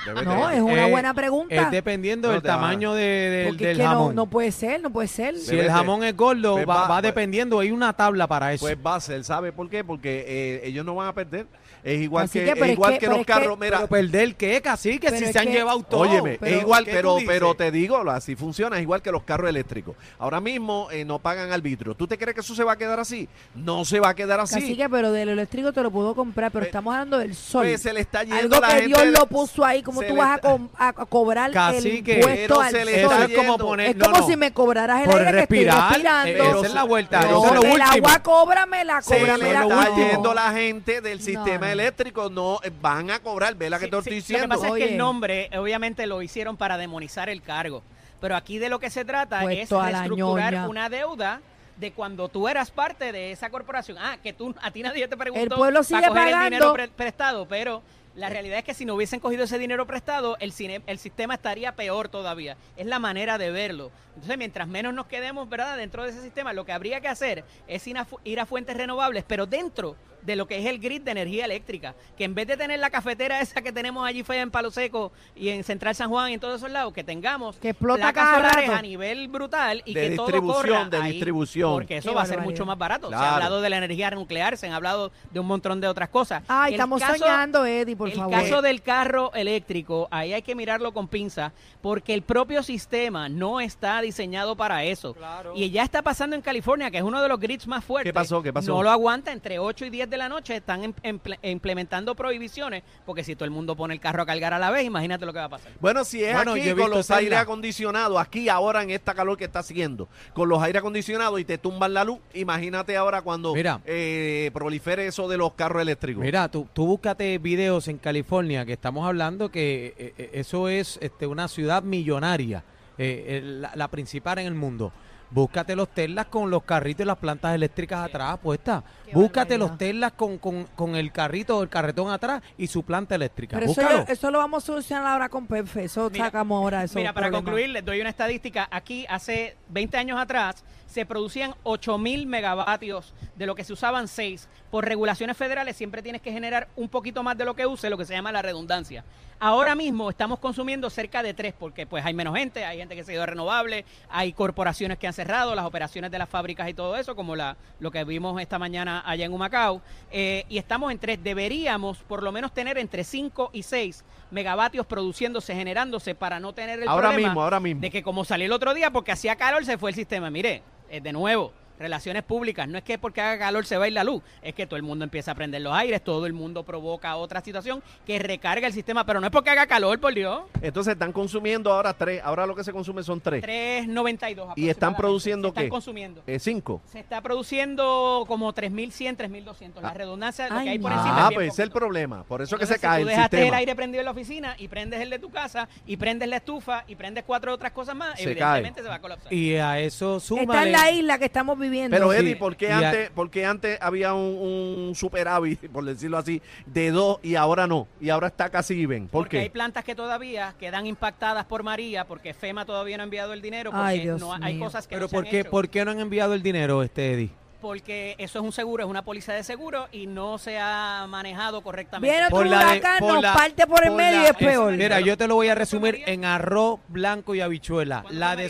Debe 0.05 0.23
No, 0.23 0.49
es 0.49 0.61
una 0.61 0.87
Eh, 0.87 0.91
buena 0.91 1.13
pregunta. 1.13 1.55
Es 1.55 1.71
dependiendo 1.71 2.27
No 2.29 2.33
del 2.33 2.41
te 2.41 2.47
va- 2.47 2.55
tamaño 2.55 2.93
de, 2.93 3.45
porque 3.49 3.67
del 3.67 3.77
que 3.77 3.83
no, 3.83 3.89
jamón. 3.89 4.15
no 4.15 4.25
puede 4.27 4.51
ser, 4.51 4.81
no 4.81 4.89
puede 4.89 5.07
ser. 5.07 5.37
si 5.37 5.51
Debe 5.51 5.65
el 5.67 5.71
jamón 5.71 6.03
es 6.03 6.15
gordo, 6.15 6.53
Pues 6.53 6.67
va, 6.67 6.73
va- 6.75 6.81
va 6.81 6.87
pues- 6.95 7.03
dependiendo. 7.03 7.59
Hay 7.59 7.71
una 7.71 7.93
tabla 7.93 8.27
para 8.27 8.53
eso. 8.53 8.65
Pues 8.65 8.77
va 8.85 8.95
a 8.95 8.99
ser, 9.01 9.23
¿sabe 9.23 9.51
por 9.51 9.69
qué? 9.69 9.83
Porque 9.83 10.25
eh, 10.27 10.61
ellos 10.67 10.85
no 10.85 10.95
van 10.95 11.07
a 11.09 11.13
perder. 11.13 11.45
Es 11.83 12.01
igual 12.01 12.25
Así 12.25 12.39
que, 12.39 12.45
que, 12.45 12.51
pero 12.53 12.65
es 12.65 12.71
es 12.71 12.73
igual 12.75 12.93
que- 12.93 12.99
que, 12.99 13.05
pero 13.05 13.11
los 13.13 13.19
es 13.21 13.25
que- 13.27 13.33
carros. 13.33 13.59
Mira, 13.59 13.77
pero 13.77 13.87
perder 13.87 14.35
qué, 14.35 14.61
casi 14.61 14.99
que 14.99 15.07
Pero 15.07 15.17
si 15.19 15.23
es 15.25 15.31
se 15.31 15.39
han 15.39 15.45
que- 15.45 15.51
llevado 15.53 15.83
todo. 15.83 16.01
Óyeme, 16.01 16.37
pero- 16.39 16.55
es 16.55 16.61
igual, 16.61 16.83
¿Qué 16.83 16.91
tú 16.91 16.95
pero, 16.97 17.13
dices? 17.15 17.29
pero 17.29 17.55
te 17.55 17.71
digo, 17.71 17.97
así 18.09 18.35
funciona, 18.35 18.75
es 18.77 18.81
igual 18.81 19.01
que 19.01 19.11
los 19.11 19.23
carros 19.23 19.49
eléctricos. 19.49 19.95
Ahora 20.19 20.41
mismo 20.41 20.89
eh, 20.91 21.05
no 21.05 21.19
pagan 21.19 21.51
arbitrio. 21.51 21.95
¿Tú 21.95 22.05
te 22.07 22.17
crees 22.17 22.33
que 22.35 22.41
eso 22.41 22.55
se 22.55 22.63
va 22.63 22.73
a 22.73 22.75
quedar 22.77 22.99
así? 22.99 23.29
No 23.55 23.85
se 23.85 23.99
va 24.01 24.09
a 24.09 24.15
quedar 24.15 24.39
así. 24.39 24.57
Así 24.57 24.75
que, 24.75 24.89
pero 24.89 25.11
del 25.11 25.29
eléctrico 25.29 25.71
te 25.71 25.81
lo 25.81 25.91
puedo 25.91 26.13
comprar, 26.13 26.51
pero 26.51 26.61
Pues- 26.63 26.69
estamos 26.69 26.93
hablando 26.93 27.19
del 27.19 27.35
sol. 27.35 27.63
Pues 27.65 27.81
se 27.81 27.93
le 27.93 28.01
está 28.01 28.23
yendo 28.23 28.35
Algo 28.37 28.59
la 28.59 28.67
que 28.67 28.73
gente 28.73 28.87
Dios 28.87 29.01
de- 29.03 29.11
lo 29.11 29.25
puso 29.27 29.63
ahí, 29.63 29.83
como 29.83 30.01
se 30.01 30.07
tú 30.07 30.15
vas 30.15 30.29
a, 30.31 30.35
está- 30.35 30.51
com- 30.51 30.69
a- 30.77 30.93
cobrar 30.93 31.51
Cacique, 31.51 32.11
el 32.13 32.17
impuesto 32.19 32.55
pero 32.55 32.61
al 32.61 32.71
se 32.71 32.85
le 32.85 33.03
sol. 33.03 33.13
está 33.23 33.35
como 33.35 33.57
poner. 33.57 33.89
Es 33.89 33.95
no, 33.95 34.05
como 34.05 34.17
no. 34.19 34.27
si 34.27 34.35
me 34.37 34.51
cobraras 34.53 35.01
el 35.01 35.09
Por 35.09 35.19
aire 35.19 35.31
que 35.31 35.39
estoy 35.43 35.57
respirar, 35.65 35.89
respirando. 35.89 36.29
eh, 36.29 36.49
esa 36.59 36.67
es 36.67 36.73
la 36.73 36.83
vuelta. 36.83 37.21
No, 37.21 37.27
eso 37.27 37.45
es 37.47 37.53
lo 37.53 37.61
el 37.61 37.71
último. 37.73 38.07
agua 38.07 38.19
cóbramela, 38.23 39.01
Se 39.01 39.13
le 39.15 39.19
cóbramela. 39.21 39.61
está 39.63 39.89
no. 39.89 39.95
yendo 39.95 40.33
la 40.33 40.51
gente 40.51 41.01
del 41.01 41.21
sistema 41.21 41.65
no. 41.67 41.71
eléctrico, 41.71 42.29
no 42.29 42.59
eh, 42.63 42.71
van 42.81 43.11
a 43.11 43.19
cobrar, 43.19 43.55
ve 43.55 43.69
la 43.69 43.79
que 43.79 43.85
Sí, 43.85 43.91
te 43.91 43.97
sí, 43.97 43.97
estoy 43.97 44.11
Lo 44.11 44.15
que 44.15 44.15
diciendo. 44.33 44.47
pasa 44.55 44.67
es 44.67 44.73
que 44.73 44.83
Oye. 44.83 44.91
el 44.91 44.97
nombre, 44.97 45.49
obviamente, 45.57 46.07
lo 46.07 46.21
hicieron 46.21 46.57
para 46.57 46.77
demonizar 46.77 47.29
el 47.29 47.41
cargo. 47.41 47.83
Pero 48.19 48.35
aquí 48.35 48.57
de 48.57 48.69
lo 48.69 48.79
que 48.79 48.89
se 48.89 49.05
trata 49.05 49.41
Puesto 49.41 49.83
es 49.85 49.91
reestructurar 49.93 50.67
una 50.67 50.89
deuda 50.89 51.41
de 51.75 51.91
cuando 51.91 52.27
tú 52.27 52.47
eras 52.47 52.71
parte 52.71 53.11
de 53.11 53.31
esa 53.31 53.51
corporación. 53.51 53.97
Ah, 53.99 54.17
que 54.23 54.33
tú, 54.33 54.55
a 54.63 54.71
ti 54.71 54.81
nadie 54.81 55.07
te 55.07 55.15
preguntó 55.15 55.43
El 55.43 55.49
pueblo 55.49 55.81
para 55.81 55.83
sigue 55.83 56.07
coger 56.07 56.23
el 56.29 56.33
pagando. 56.33 56.49
dinero 56.49 56.73
pre- 56.73 56.87
prestado, 56.87 57.47
pero 57.47 57.83
la 58.17 58.29
realidad 58.29 58.57
es 58.57 58.65
que 58.65 58.73
si 58.73 58.83
no 58.83 58.95
hubiesen 58.95 59.19
cogido 59.19 59.43
ese 59.43 59.57
dinero 59.59 59.85
prestado, 59.85 60.35
el, 60.39 60.51
cine- 60.51 60.81
el 60.87 60.97
sistema 60.97 61.35
estaría 61.35 61.75
peor 61.75 62.09
todavía. 62.09 62.57
Es 62.75 62.85
la 62.87 62.99
manera 62.99 63.37
de 63.37 63.51
verlo. 63.51 63.91
Entonces, 64.15 64.37
mientras 64.37 64.67
menos 64.67 64.93
nos 64.93 65.05
quedemos, 65.05 65.47
¿verdad?, 65.47 65.77
dentro 65.77 66.03
de 66.03 66.09
ese 66.09 66.21
sistema, 66.21 66.51
lo 66.51 66.65
que 66.65 66.71
habría 66.73 66.99
que 66.99 67.07
hacer 67.07 67.45
es 67.67 67.85
ir 67.87 67.97
a, 67.97 68.07
ir 68.23 68.39
a 68.39 68.45
fuentes 68.45 68.75
renovables, 68.75 69.23
pero 69.27 69.45
dentro 69.45 69.95
de 70.27 70.35
lo 70.35 70.45
que 70.45 70.59
es 70.59 70.65
el 70.65 70.77
grid 70.77 71.01
de 71.01 71.11
energía 71.11 71.45
eléctrica, 71.45 71.95
que 72.17 72.25
en 72.25 72.35
vez 72.35 72.45
de 72.47 72.57
tener 72.57 72.79
la 72.79 72.89
cafetera 72.89 73.39
esa 73.41 73.61
que 73.61 73.71
tenemos 73.71 74.05
allí 74.05 74.23
fea 74.23 74.41
en 74.41 74.51
Palo 74.51 74.69
Seco 74.69 75.11
y 75.35 75.49
en 75.49 75.63
Central 75.63 75.95
San 75.95 76.09
Juan 76.09 76.29
y 76.31 76.33
en 76.33 76.39
todos 76.41 76.57
esos 76.57 76.69
lados, 76.69 76.93
que 76.93 77.03
tengamos 77.03 77.55
Que 77.57 77.69
explota 77.69 78.11
placas 78.11 78.35
solares 78.35 78.69
a 78.69 78.81
nivel 78.81 79.29
brutal 79.29 79.81
y 79.85 79.93
De 79.93 80.09
que 80.09 80.15
todo 80.17 80.25
distribución, 80.27 80.63
corra 80.85 80.89
de 80.89 80.97
ahí, 80.97 81.11
distribución. 81.13 81.71
porque 81.73 81.97
eso 81.97 82.09
Qué 82.09 82.15
va 82.15 82.21
a 82.23 82.25
ser 82.25 82.41
mucho 82.41 82.65
más 82.65 82.77
barato. 82.77 83.09
Se 83.09 83.15
ha 83.15 83.35
hablado 83.35 83.61
de 83.61 83.69
la 83.69 83.77
energía 83.77 84.11
nuclear, 84.11 84.57
se 84.57 84.67
han 84.67 84.73
hablado 84.73 85.11
de 85.31 85.39
un 85.39 85.47
montón 85.47 85.79
de 85.81 85.87
otras 85.87 86.09
cosas. 86.09 86.43
Ay, 86.49 86.73
El 86.73 86.73
estamos 86.75 87.01
caso- 87.01 87.17
soñando, 87.17 87.65
Eddie, 87.65 87.95
por 87.95 88.09
el 88.09 88.15
favor. 88.15 88.31
caso 88.33 88.61
del 88.61 88.81
carro 88.81 89.31
eléctrico, 89.33 90.07
ahí 90.11 90.33
hay 90.33 90.41
que 90.41 90.55
mirarlo 90.55 90.91
con 90.93 91.07
pinza, 91.07 91.53
porque 91.81 92.13
el 92.13 92.21
propio 92.21 92.63
sistema 92.63 93.29
no 93.29 93.61
está 93.61 94.01
diseñado 94.01 94.55
para 94.57 94.83
eso. 94.83 95.15
Y 95.55 95.69
ya 95.71 95.83
está 95.83 96.01
pasando 96.01 96.35
en 96.35 96.41
California, 96.41 96.91
que 96.91 96.97
es 96.97 97.03
uno 97.03 97.21
de 97.21 97.29
los 97.29 97.39
grids 97.39 97.65
más 97.65 97.83
fuertes. 97.85 98.09
¿Qué 98.09 98.13
pasó? 98.13 98.41
¿Qué 98.43 98.51
pasó? 98.51 98.73
No 98.73 98.83
lo 98.83 98.89
aguanta, 98.91 99.31
entre 99.31 99.57
8 99.59 99.85
y 99.85 99.89
10 99.89 100.09
de 100.09 100.16
la 100.17 100.29
noche 100.29 100.55
están 100.55 100.83
em- 100.83 100.93
emple- 101.03 101.37
implementando 101.43 102.15
prohibiciones, 102.15 102.83
porque 103.05 103.23
si 103.23 103.35
todo 103.35 103.45
el 103.45 103.51
mundo 103.51 103.75
pone 103.75 103.93
el 103.93 103.99
carro 103.99 104.23
a 104.23 104.25
cargar 104.25 104.53
a 104.53 104.59
la 104.59 104.71
vez, 104.71 104.83
imagínate 104.85 105.25
lo 105.25 105.33
que 105.33 105.39
va 105.39 105.45
a 105.45 105.49
pasar. 105.49 105.71
Bueno, 105.79 106.03
si 106.03 106.23
es 106.23 106.33
Bueno, 106.35 106.51
aquí 106.53 106.73
con 106.73 106.89
los 106.89 107.09
aire 107.11 107.35
acondicionados, 107.37 108.19
aquí 108.19 108.49
ahora 108.49 108.83
en 108.83 108.89
esta 108.91 109.13
calor 109.13 109.37
que 109.37 109.45
está 109.45 109.59
haciendo, 109.59 110.07
con 110.33 110.49
los 110.49 110.61
aire 110.61 110.79
acondicionados 110.79 111.39
y 111.39 111.45
te 111.45 111.57
tumban 111.57 111.93
la 111.93 112.03
luz, 112.03 112.19
imagínate 112.33 112.97
ahora 112.97 113.21
cuando 113.21 113.53
Mira. 113.53 113.79
eh, 113.85 114.51
prolifere 114.53 115.07
eso 115.07 115.27
de 115.27 115.37
los 115.37 115.53
carros 115.53 115.81
eléctricos. 115.81 116.21
Mira, 116.23 116.47
tú, 116.49 116.67
tú 116.73 116.85
búscate 116.85 117.37
videos 117.37 117.87
en 117.87 117.97
California 117.97 118.65
que 118.65 118.73
estamos 118.73 119.05
hablando 119.07 119.49
que 119.49 119.93
eh, 119.97 120.13
eh, 120.17 120.29
eso 120.33 120.67
es 120.69 120.97
este, 121.01 121.27
una 121.27 121.47
ciudad 121.47 121.83
millonaria, 121.83 122.63
eh, 122.97 123.41
la, 123.43 123.71
la 123.75 123.87
principal 123.89 124.39
en 124.39 124.47
el 124.47 124.55
mundo. 124.55 124.91
Búscate 125.29 125.75
los 125.75 125.89
Teslas 125.89 126.27
con 126.27 126.49
los 126.49 126.63
carritos 126.63 127.03
y 127.03 127.07
las 127.07 127.17
plantas 127.17 127.53
eléctricas 127.53 128.05
atrás 128.05 128.37
puestas. 128.41 128.81
Búscate 129.13 129.57
los 129.57 129.77
Teslas 129.77 130.11
con, 130.13 130.37
con, 130.37 130.65
con 130.75 130.95
el 130.95 131.11
carrito 131.11 131.57
o 131.57 131.63
el 131.63 131.69
carretón 131.69 132.11
atrás 132.11 132.41
y 132.57 132.67
su 132.67 132.83
planta 132.83 133.15
eléctrica. 133.15 133.57
Pero 133.57 133.71
eso, 133.71 133.81
Búscalo. 133.81 134.05
yo- 134.05 134.11
eso 134.13 134.31
lo 134.31 134.37
vamos 134.39 134.63
a 134.63 134.65
solucionar 134.67 135.05
ahora 135.07 135.29
con 135.29 135.47
Pepe. 135.47 135.83
Eso 135.85 136.09
Mira, 136.09 136.25
sacamos 136.25 136.57
ahora 136.61 136.83
eso. 136.83 136.97
Mira, 136.99 137.13
para 137.13 137.31
concluir, 137.31 137.69
les 137.69 137.83
doy 137.85 138.01
una 138.01 138.09
estadística. 138.09 138.67
Aquí, 138.71 139.05
hace 139.09 139.55
20 139.69 139.97
años 139.97 140.19
atrás, 140.19 140.63
se 140.87 141.05
producían 141.05 141.53
8 141.63 141.97
mil 141.97 142.27
megavatios 142.27 143.13
de 143.35 143.45
lo 143.45 143.55
que 143.55 143.63
se 143.63 143.73
usaban 143.73 144.07
6. 144.07 144.47
Por 144.71 144.85
regulaciones 144.85 145.35
federales 145.37 145.75
siempre 145.77 146.01
tienes 146.01 146.21
que 146.21 146.31
generar 146.31 146.67
un 146.75 146.89
poquito 146.89 147.23
más 147.23 147.37
de 147.37 147.45
lo 147.45 147.55
que 147.55 147.65
use, 147.65 147.89
lo 147.89 147.97
que 147.97 148.05
se 148.05 148.13
llama 148.13 148.31
la 148.31 148.41
redundancia. 148.41 149.03
Ahora 149.39 149.75
mismo 149.75 150.09
estamos 150.09 150.39
consumiendo 150.39 150.89
cerca 150.89 151.21
de 151.21 151.33
3 151.35 151.53
porque 151.59 151.85
pues 151.85 152.03
hay 152.03 152.13
menos 152.15 152.35
gente, 152.35 152.65
hay 152.65 152.79
gente 152.79 152.95
que 152.95 153.03
se 153.03 153.11
ha 153.11 153.13
ido 153.15 153.23
a 153.23 153.27
renovable, 153.27 153.85
hay 154.09 154.33
corporaciones 154.33 154.97
que 154.97 155.05
han 155.05 155.13
cerrado, 155.13 155.53
las 155.53 155.65
operaciones 155.65 156.09
de 156.09 156.17
las 156.17 156.27
fábricas 156.27 156.67
y 156.69 156.73
todo 156.73 156.95
eso, 156.97 157.15
como 157.15 157.35
la, 157.35 157.55
lo 157.79 157.91
que 157.91 158.03
vimos 158.03 158.41
esta 158.41 158.57
mañana 158.57 158.96
allá 159.05 159.25
en 159.25 159.33
Humacao. 159.33 159.81
Eh, 160.11 160.45
y 160.49 160.57
estamos 160.57 160.91
en 160.91 160.99
3. 160.99 161.23
Deberíamos 161.23 161.99
por 161.99 162.23
lo 162.23 162.31
menos 162.31 162.53
tener 162.53 162.77
entre 162.77 163.03
5 163.03 163.51
y 163.53 163.63
6 163.63 164.03
megavatios 164.31 164.85
produciéndose, 164.85 165.55
generándose 165.55 166.15
para 166.15 166.39
no 166.39 166.53
tener 166.53 166.81
el 166.81 166.87
Ahora 166.87 167.09
problema 167.09 167.27
mismo, 167.29 167.43
ahora 167.43 167.59
mismo. 167.59 167.81
de 167.81 167.89
que 167.89 168.03
como 168.03 168.25
salió 168.25 168.45
el 168.45 168.51
otro 168.51 168.73
día 168.73 168.91
porque 168.91 169.11
hacía 169.11 169.35
calor 169.35 169.63
se 169.65 169.77
fue 169.77 169.91
el 169.91 169.95
sistema. 169.95 170.29
Mire, 170.29 170.63
eh, 170.89 171.01
de 171.01 171.13
nuevo, 171.13 171.53
relaciones 171.79 172.23
públicas, 172.23 172.67
no 172.67 172.77
es 172.77 172.83
que 172.83 172.97
porque 172.97 173.21
haga 173.21 173.37
calor 173.39 173.65
se 173.65 173.77
va 173.77 173.85
a 173.85 173.87
ir 173.87 173.93
la 173.93 174.03
luz, 174.03 174.21
es 174.41 174.53
que 174.53 174.65
todo 174.65 174.77
el 174.77 174.83
mundo 174.83 175.03
empieza 175.03 175.31
a 175.31 175.35
prender 175.35 175.61
los 175.61 175.73
aires, 175.73 176.03
todo 176.03 176.25
el 176.25 176.33
mundo 176.33 176.63
provoca 176.63 177.15
otra 177.17 177.41
situación 177.41 177.81
que 178.05 178.19
recarga 178.19 178.67
el 178.67 178.73
sistema, 178.73 179.05
pero 179.05 179.19
no 179.19 179.27
es 179.27 179.31
porque 179.31 179.49
haga 179.49 179.67
calor, 179.67 179.99
por 179.99 180.13
Dios. 180.13 180.41
Entonces 180.61 180.93
están 180.93 181.11
consumiendo 181.11 181.71
ahora 181.71 181.93
tres, 181.93 182.21
ahora 182.23 182.45
lo 182.45 182.55
que 182.55 182.63
se 182.63 182.71
consume 182.73 183.03
son 183.03 183.21
tres. 183.21 183.43
3.92 183.43 184.53
¿Y 184.55 184.69
están 184.69 184.95
produciendo 184.95 185.49
están 185.49 185.63
qué? 185.65 185.69
consumiendo. 185.69 186.23
Eh, 186.27 186.39
cinco. 186.39 186.81
Se 186.91 186.99
está 186.99 187.21
produciendo 187.21 188.25
como 188.27 188.53
3.100, 188.53 189.15
3.200. 189.17 189.81
La 189.81 189.89
Ah. 189.89 189.93
redundancia, 189.93 190.49
lo 190.49 190.55
Ay, 190.57 190.63
que 190.65 190.69
hay 190.71 190.79
por 190.79 190.91
encima 190.91 191.15
Ah, 191.17 191.23
es 191.23 191.29
bien 191.29 191.35
pues 191.39 191.53
es 191.53 191.59
el 191.59 191.71
problema. 191.71 192.23
Por 192.23 192.41
eso 192.41 192.55
Entonces, 192.55 192.75
que 192.77 192.81
se 192.81 192.87
cae 192.87 192.97
si 192.99 193.03
tú 193.03 193.09
el 193.09 193.15
dejaste 193.15 193.37
sistema. 193.37 193.47
el 193.55 193.59
aire 193.59 193.75
prendido 193.75 193.99
en 194.01 194.05
la 194.05 194.11
oficina 194.11 194.55
y 194.57 194.67
prendes 194.67 194.99
el 195.01 195.09
de 195.09 195.19
tu 195.19 195.29
casa 195.29 195.67
y 195.85 195.97
prendes 195.97 196.27
la 196.29 196.37
estufa 196.37 196.83
y 196.87 196.95
prendes 196.95 197.23
cuatro 197.25 197.53
otras 197.53 197.71
cosas 197.71 197.95
más, 197.95 198.17
Se 198.17 198.23
evidentemente 198.31 198.81
se 198.81 198.87
va 198.89 198.95
a 198.95 199.01
colapsar. 199.01 199.31
Y 199.33 199.55
a 199.55 199.79
eso 199.79 200.17
Está 200.17 200.27
súmale... 200.27 200.67
en 200.67 200.71
la 200.71 200.91
isla 200.91 201.17
que 201.17 201.25
estamos 201.25 201.55
viviendo. 201.57 201.66
Pero 201.89 202.13
Eddie, 202.13 202.35
¿por 202.35 202.55
qué, 202.55 202.71
antes, 202.71 203.09
por 203.11 203.29
qué 203.29 203.45
antes 203.45 203.77
había 203.81 204.13
un, 204.13 204.87
un 204.89 204.95
superávit, 204.95 205.69
por 205.69 205.83
decirlo 205.85 206.17
así, 206.17 206.41
de 206.65 206.91
dos 206.91 207.19
y 207.23 207.35
ahora 207.35 207.67
no? 207.67 207.87
Y 208.01 208.09
ahora 208.09 208.27
está 208.27 208.49
casi 208.49 208.85
bien. 208.85 209.03
¿Por 209.07 209.23
porque 209.25 209.39
hay 209.39 209.45
qué? 209.45 209.49
plantas 209.51 209.83
que 209.83 209.95
todavía 209.95 210.53
quedan 210.59 210.85
impactadas 210.87 211.45
por 211.45 211.63
María, 211.63 212.05
porque 212.05 212.33
FEMA 212.33 212.65
todavía 212.65 212.97
no 212.97 213.03
ha 213.03 213.05
enviado 213.05 213.33
el 213.33 213.41
dinero, 213.41 213.71
porque 213.71 213.85
Ay, 213.85 213.99
Dios 214.01 214.19
no 214.19 214.33
hay 214.33 214.55
mío. 214.55 214.65
cosas 214.65 214.87
que 214.87 214.95
Pero 214.95 215.05
no 215.05 215.09
se 215.09 215.15
¿por 215.15 215.25
han 215.25 215.31
qué, 215.31 215.39
hecho. 215.41 215.49
¿por 215.49 215.69
qué 215.69 215.85
no 215.85 215.91
han 215.91 215.99
enviado 215.99 216.33
el 216.33 216.41
dinero, 216.43 216.83
este 216.83 217.13
Eddie? 217.13 217.29
porque 217.59 218.13
eso 218.19 218.37
es 218.37 218.45
un 218.45 218.51
seguro, 218.51 218.83
es 218.83 218.89
una 218.89 219.03
póliza 219.03 219.33
de 219.33 219.43
seguro 219.43 219.87
y 219.91 220.05
no 220.05 220.37
se 220.37 220.59
ha 220.59 221.05
manejado 221.09 221.61
correctamente. 221.61 222.07
Viene 222.11 222.27
otro 222.27 222.37
Por 222.37 222.47
huracán, 222.47 222.99
nos 223.01 223.21
la- 223.21 223.33
parte 223.33 223.65
por 223.65 223.81
el 223.83 223.89
por 223.89 223.97
medio 223.97 224.21
y 224.21 224.25
es 224.25 224.33
peor. 224.35 224.73
Mira, 224.73 224.99
yo 225.01 225.17
te 225.17 225.27
lo 225.27 225.33
voy 225.35 225.47
a 225.49 225.55
resumir 225.55 226.03
en 226.05 226.23
arroz 226.23 226.79
blanco 226.87 227.33
y 227.33 227.41
habichuela. 227.41 228.03
¿Cuánto 228.03 228.19
La 228.19 228.27
María? 228.27 228.45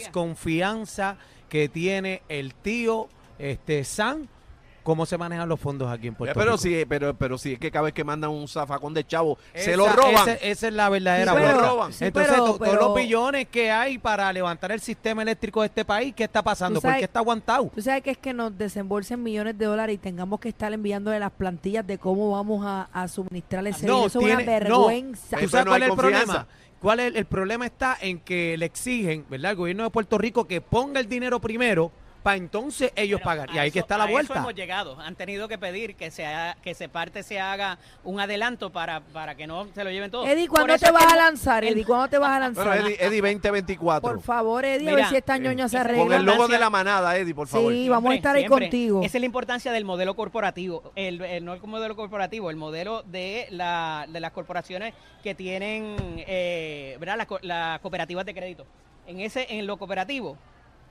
Que 1.50 1.70
tiene 1.70 2.22
el 2.30 2.54
tío 2.54 3.08
este 3.40 3.84
San, 3.84 4.28
cómo 4.84 5.06
se 5.06 5.18
manejan 5.18 5.50
los 5.50 5.60
fondos 5.60 5.92
aquí 5.92 6.08
en 6.08 6.16
Puerto 6.16 6.34
pero 6.40 6.52
Rico. 6.54 6.58
sí, 6.64 6.86
pero, 6.88 7.14
pero 7.14 7.38
sí 7.38 7.54
es 7.54 7.60
que 7.60 7.70
cada 7.70 7.84
vez 7.84 7.94
que 7.94 8.06
mandan 8.06 8.30
un 8.30 8.48
zafacón 8.48 8.94
de 8.94 9.06
chavo, 9.06 9.38
se 9.54 9.76
lo 9.76 9.86
roban. 9.90 10.30
ese- 10.30 10.50
esa 10.50 10.68
es 10.70 10.74
la 10.74 10.88
verdadera 10.88 11.34
Sí, 11.34 11.38
pero- 11.38 11.48
verdad. 11.58 11.70
roban. 11.70 11.92
sí, 11.94 12.06
Entonces, 12.06 12.32
pero- 12.32 12.46
to- 12.46 12.58
pero- 12.58 12.72
todos 12.72 12.86
los 12.88 12.96
billones 12.96 13.48
que 13.50 13.70
hay 13.70 13.98
para 13.98 14.32
levantar 14.32 14.72
el 14.72 14.80
sistema 14.80 15.24
eléctrico 15.24 15.60
de 15.62 15.68
este 15.68 15.84
país, 15.84 16.14
¿qué 16.16 16.24
está 16.24 16.42
pasando? 16.42 16.80
Sabes- 16.80 16.96
¿Por 16.96 17.00
qué 17.00 17.06
está 17.06 17.20
aguantado? 17.20 17.70
Tú 17.76 17.82
sabes 17.82 18.02
que 18.02 18.12
es 18.12 18.18
que 18.18 18.34
nos 18.34 18.58
desembolsen 18.58 19.22
millones 19.22 19.58
de 19.58 19.66
dólares 19.66 19.94
y 19.96 19.98
tengamos 19.98 20.40
que 20.40 20.48
estar 20.50 20.72
enviándole 20.72 21.20
las 21.20 21.32
plantillas 21.32 21.86
de 21.86 21.98
cómo 21.98 22.32
vamos 22.32 22.66
a, 22.66 22.84
a 22.94 23.08
suministrar 23.10 23.68
ese 23.68 23.82
dinero. 23.82 24.06
Eso 24.06 24.20
es 24.20 24.26
una 24.26 24.38
tiene- 24.38 24.46
vergüenza. 24.60 25.36
No. 25.36 25.42
¿Tú 25.44 25.50
sabes 25.50 25.66
no 25.66 25.72
cuál 25.72 25.84
es 25.84 25.90
el 25.90 25.96
confianza. 25.96 26.26
problema? 26.26 26.48
¿Cuál 26.82 27.00
es 27.00 27.08
el, 27.08 27.18
el 27.18 27.26
problema? 27.26 27.66
Está 27.66 27.98
en 28.00 28.20
que 28.20 28.56
le 28.58 28.66
exigen, 28.66 29.26
¿verdad? 29.30 29.52
El 29.52 29.58
gobierno 29.58 29.84
de 29.84 29.90
Puerto 29.90 30.18
Rico 30.18 30.48
que 30.48 30.62
ponga 30.62 31.00
el 31.00 31.10
dinero 31.10 31.40
primero 31.40 31.92
para 32.28 32.38
entonces 32.38 32.92
ellos 32.98 33.22
Pero 33.22 33.26
pagar. 33.26 33.50
Y 33.56 33.58
ahí 33.58 33.72
que 33.72 33.80
eso- 33.80 33.86
está 33.86 33.98
la 33.98 34.04
a 34.04 34.08
vuelta. 34.08 34.34
Eso 34.34 34.42
hemos 34.42 34.54
llegado. 34.54 35.00
Han 35.00 35.16
tenido 35.16 35.48
que 35.48 35.58
pedir 35.58 35.96
que 35.96 36.12
se 36.12 36.26
haga- 36.26 36.56
que 36.62 36.74
se 36.74 36.90
parte 36.90 37.24
se 37.24 37.40
haga 37.40 37.78
un 38.04 38.20
adelanto 38.20 38.70
para, 38.70 39.00
para 39.00 39.36
que 39.36 39.48
no 39.48 39.66
se 39.74 39.84
lo 39.86 39.92
lleven 39.92 40.12
todo. 40.12 40.28
Eddie, 40.28 40.50
¿cuándo 40.50 40.78
te 40.78 40.92
vas 40.92 41.06
que 41.06 41.14
a 41.14 41.16
lanzar, 41.16 41.64
Eddie? 41.64 41.86
¿Cuándo 41.86 42.10
te 42.10 42.18
vas 42.18 42.30
a 42.30 42.40
Bueno, 42.50 42.66
lanzar? 42.66 42.78
Eddie, 42.86 42.98
Eddie 43.00 43.22
2024. 43.22 44.10
Por 44.10 44.22
favor, 44.22 44.66
Eddie, 44.66 44.90
a 44.90 44.96
ver 44.96 45.06
si 45.06 45.16
esta 45.16 45.38
ñoña 45.38 45.70
se 45.70 45.78
ese- 45.78 45.86
arregla. 45.86 46.04
Con 46.04 46.14
el 46.14 46.24
logo 46.26 46.48
de 46.50 46.60
la 46.60 46.70
manada, 46.70 47.16
Eddie, 47.18 47.34
por 47.34 47.48
favor. 47.48 47.72
Sí, 47.72 47.88
vamos 47.88 48.12
a 48.12 48.16
estar 48.16 48.36
ahí 48.36 48.42
Siempre. 48.42 48.66
contigo. 48.66 49.02
Esa 49.04 49.18
es 49.18 49.22
la 49.22 49.26
importancia 49.26 49.72
del 49.72 49.86
modelo 49.86 50.14
corporativo. 50.16 50.92
El, 50.96 51.22
el- 51.22 51.46
no 51.46 51.54
el 51.54 51.62
modelo 51.62 51.96
corporativo, 51.96 52.50
el 52.50 52.58
modelo 52.58 53.04
de, 53.04 53.48
la, 53.52 54.06
de 54.10 54.20
las 54.20 54.32
corporaciones 54.32 54.94
que 55.24 55.34
tienen 55.34 55.96
eh, 56.28 56.98
¿verdad? 57.00 57.26
Las 57.42 57.80
cooperativas 57.80 58.26
de 58.26 58.34
crédito. 58.34 58.66
En, 59.08 59.22
ese, 59.22 59.48
en 59.50 59.66
lo 59.66 59.78
cooperativo, 59.78 60.38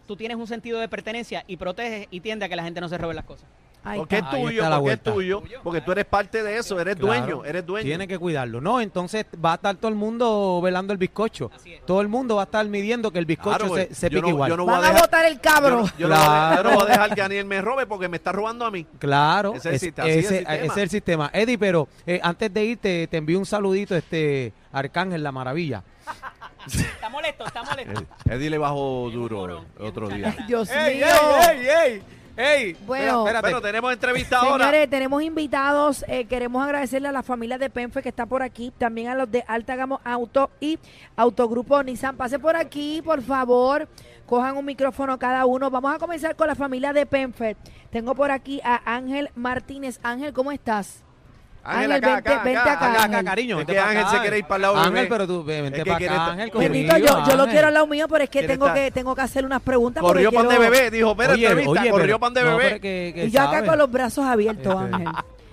tú 0.06 0.16
tienes 0.16 0.36
un 0.36 0.46
sentido 0.46 0.78
de 0.80 0.88
pertenencia 0.88 1.44
y 1.46 1.56
proteges 1.56 2.06
y 2.10 2.20
tiende 2.20 2.44
a 2.44 2.48
que 2.48 2.56
la 2.56 2.62
gente 2.64 2.80
no 2.80 2.88
se 2.88 2.96
robe 2.98 3.14
las 3.14 3.24
cosas. 3.24 3.48
Ahí 3.84 3.98
Porque 4.00 4.16
es 4.16 4.22
está. 4.24 4.36
Tuyo, 4.36 4.64
porque 4.68 4.92
es 4.94 5.00
tuyo, 5.02 5.42
porque 5.62 5.80
tú 5.80 5.92
eres 5.92 6.06
parte 6.06 6.42
de 6.42 6.56
eso, 6.58 6.80
eres 6.80 6.96
Claro. 6.96 7.06
dueño, 7.24 7.44
eres 7.44 7.64
dueño. 7.64 7.84
Tiene 7.84 8.08
que 8.08 8.18
cuidarlo. 8.18 8.60
No, 8.60 8.80
entonces 8.80 9.26
va 9.44 9.52
a 9.52 9.54
estar 9.54 9.76
todo 9.76 9.88
el 9.88 9.94
mundo 9.94 10.60
velando 10.60 10.92
el 10.92 10.98
bizcocho. 10.98 11.52
Todo 11.86 12.00
el 12.00 12.08
mundo 12.08 12.34
va 12.34 12.42
a 12.42 12.44
estar 12.46 12.66
midiendo 12.66 13.12
que 13.12 13.20
el 13.20 13.26
bizcocho 13.26 13.58
Claro, 13.58 13.74
se, 13.76 13.94
se 13.94 14.08
pique 14.10 14.22
no- 14.22 14.28
igual. 14.30 14.50
yo 14.50 14.56
no 14.56 14.64
voy 14.64 14.74
a 14.74 14.76
Van 14.78 14.84
a 14.86 14.88
dejar- 14.88 15.02
votar 15.02 15.24
el 15.26 15.40
cabro. 15.40 15.84
yo 15.96 16.08
no 16.08 16.16
voy 16.16 16.24
a 16.24 16.30
dejar- 16.30 16.56
yo 16.56 16.62
no 16.64 16.68
Claro. 16.70 16.74
voy 16.80 16.84
a 16.84 16.90
dejar 16.90 17.14
que 17.14 17.20
Daniel 17.20 17.44
me 17.44 17.62
robe 17.62 17.86
porque 17.86 18.08
me 18.08 18.16
está 18.16 18.32
robando 18.32 18.64
a 18.66 18.72
mí. 18.72 18.84
Claro, 18.98 19.50
Ese 19.54 19.58
es 19.58 19.66
el 19.66 19.74
es- 19.74 19.80
sistema, 19.82 20.08
el 20.08 20.64
es 20.66 20.76
el 20.76 20.90
sistema. 20.90 21.30
Eddie, 21.32 21.56
pero 21.58 21.86
eh, 22.06 22.18
antes 22.24 22.52
de 22.52 22.64
irte, 22.64 23.06
te 23.06 23.16
envío 23.18 23.38
un 23.38 23.46
saludito, 23.46 23.94
este 23.94 24.52
Arcángel 24.72 25.22
La 25.22 25.30
Maravilla. 25.30 25.84
Está 26.66 27.08
molesto, 27.08 27.46
está 27.46 27.62
molesto. 27.62 28.04
Eddie 28.28 28.50
le 28.50 28.58
bajó 28.58 29.10
duro 29.12 29.64
otro 29.80 30.08
día. 30.08 30.18
gracias. 30.18 30.46
Dios 30.48 30.70
¡Ey, 30.70 30.96
mío. 30.96 31.06
ey, 31.50 31.58
ey, 31.58 31.68
ey! 31.92 32.02
¡Ey! 32.38 32.76
Bueno. 32.84 33.04
Espera, 33.26 33.38
espérate. 33.38 33.40
Bueno, 33.46 33.60
tenemos 33.62 33.92
entrevista 33.94 34.38
ahora. 34.40 34.64
Señores, 34.66 34.90
tenemos 34.90 35.22
invitados. 35.22 36.04
eh, 36.06 36.26
queremos 36.26 36.62
agradecerle 36.62 37.08
a 37.08 37.12
la 37.12 37.22
familia 37.22 37.56
de 37.56 37.70
Penfe 37.70 38.02
que 38.02 38.10
está 38.10 38.26
por 38.26 38.42
aquí, 38.42 38.72
también 38.76 39.08
a 39.08 39.14
los 39.14 39.30
de 39.30 39.42
Alta 39.48 39.74
Gama 39.74 40.00
Auto 40.04 40.50
y 40.60 40.78
Autogrupo 41.16 41.82
Nissan. 41.82 42.14
Pase 42.18 42.38
por 42.38 42.54
aquí, 42.54 43.00
por 43.02 43.22
favor. 43.22 43.88
Cojan 44.26 44.54
un 44.58 44.66
micrófono 44.66 45.18
cada 45.18 45.46
uno. 45.46 45.70
Vamos 45.70 45.94
a 45.94 45.98
comenzar 45.98 46.36
con 46.36 46.48
la 46.48 46.54
familia 46.54 46.92
de 46.92 47.06
Penfe. 47.06 47.56
Tengo 47.90 48.14
por 48.14 48.30
aquí 48.30 48.60
a 48.62 48.82
Ángel 48.84 49.30
Martínez. 49.34 49.98
Ángel, 50.02 50.34
¿cómo 50.34 50.52
estás? 50.52 51.04
Ángel, 51.66 51.92
Ángel, 51.92 52.04
acá, 52.04 52.14
vente- 52.14 52.30
acá, 52.32 52.44
vente 52.44 52.58
acá, 52.60 52.72
acá. 52.72 52.86
Acá, 52.90 53.02
Ángel. 53.04 53.14
acá, 53.20 53.24
cariño. 53.30 53.60
Es 53.60 53.66
que 53.66 53.78
Ángel 53.78 54.04
se 54.10 54.18
quiere 54.20 54.38
ir 54.38 54.44
para 54.44 54.56
el 54.56 54.62
lado 54.62 54.74
de 54.74 54.80
Ángel, 54.80 54.92
bebé. 54.94 55.06
pero 55.08 55.26
tú 55.26 55.44
ve- 55.44 55.62
vente 55.62 55.78
Es 55.78 55.84
que 55.84 55.90
para 55.90 55.98
quiere 55.98 56.14
acá, 56.14 56.26
Ángel, 56.26 56.50
Bendito, 56.54 56.92
Bendito, 56.94 56.96
yo, 56.98 57.28
yo 57.28 57.36
lo 57.36 57.46
quiero 57.46 57.68
al 57.68 57.74
lado 57.74 57.86
mío, 57.86 58.06
pero 58.08 58.24
es 58.24 58.30
que 58.30 58.38
¿Quién 58.40 58.50
tengo 58.52 58.72
que 58.72 58.90
tengo 58.90 59.14
que 59.14 59.22
hacerle 59.22 59.46
unas 59.46 59.62
preguntas. 59.62 60.00
Corrió 60.02 60.30
pan 60.32 60.48
de 60.48 60.56
quiero- 60.56 60.70
bebé, 60.70 60.90
dijo, 60.90 61.10
espera, 61.10 61.34
entrevista, 61.34 61.70
oye, 61.70 61.90
corrió 61.90 62.06
pero- 62.06 62.20
pan 62.20 62.34
de 62.34 62.42
bebé. 62.44 62.56
pero 62.64 62.80
que- 62.80 63.12
que 63.14 63.24
Y 63.26 63.30
yo 63.30 63.40
acá 63.42 63.50
sabe. 63.52 63.66
con 63.68 63.78
los 63.78 63.90
brazos 63.90 64.24
abiertos, 64.24 64.82
Este, 64.82 64.94
Ángel. 64.94 65.08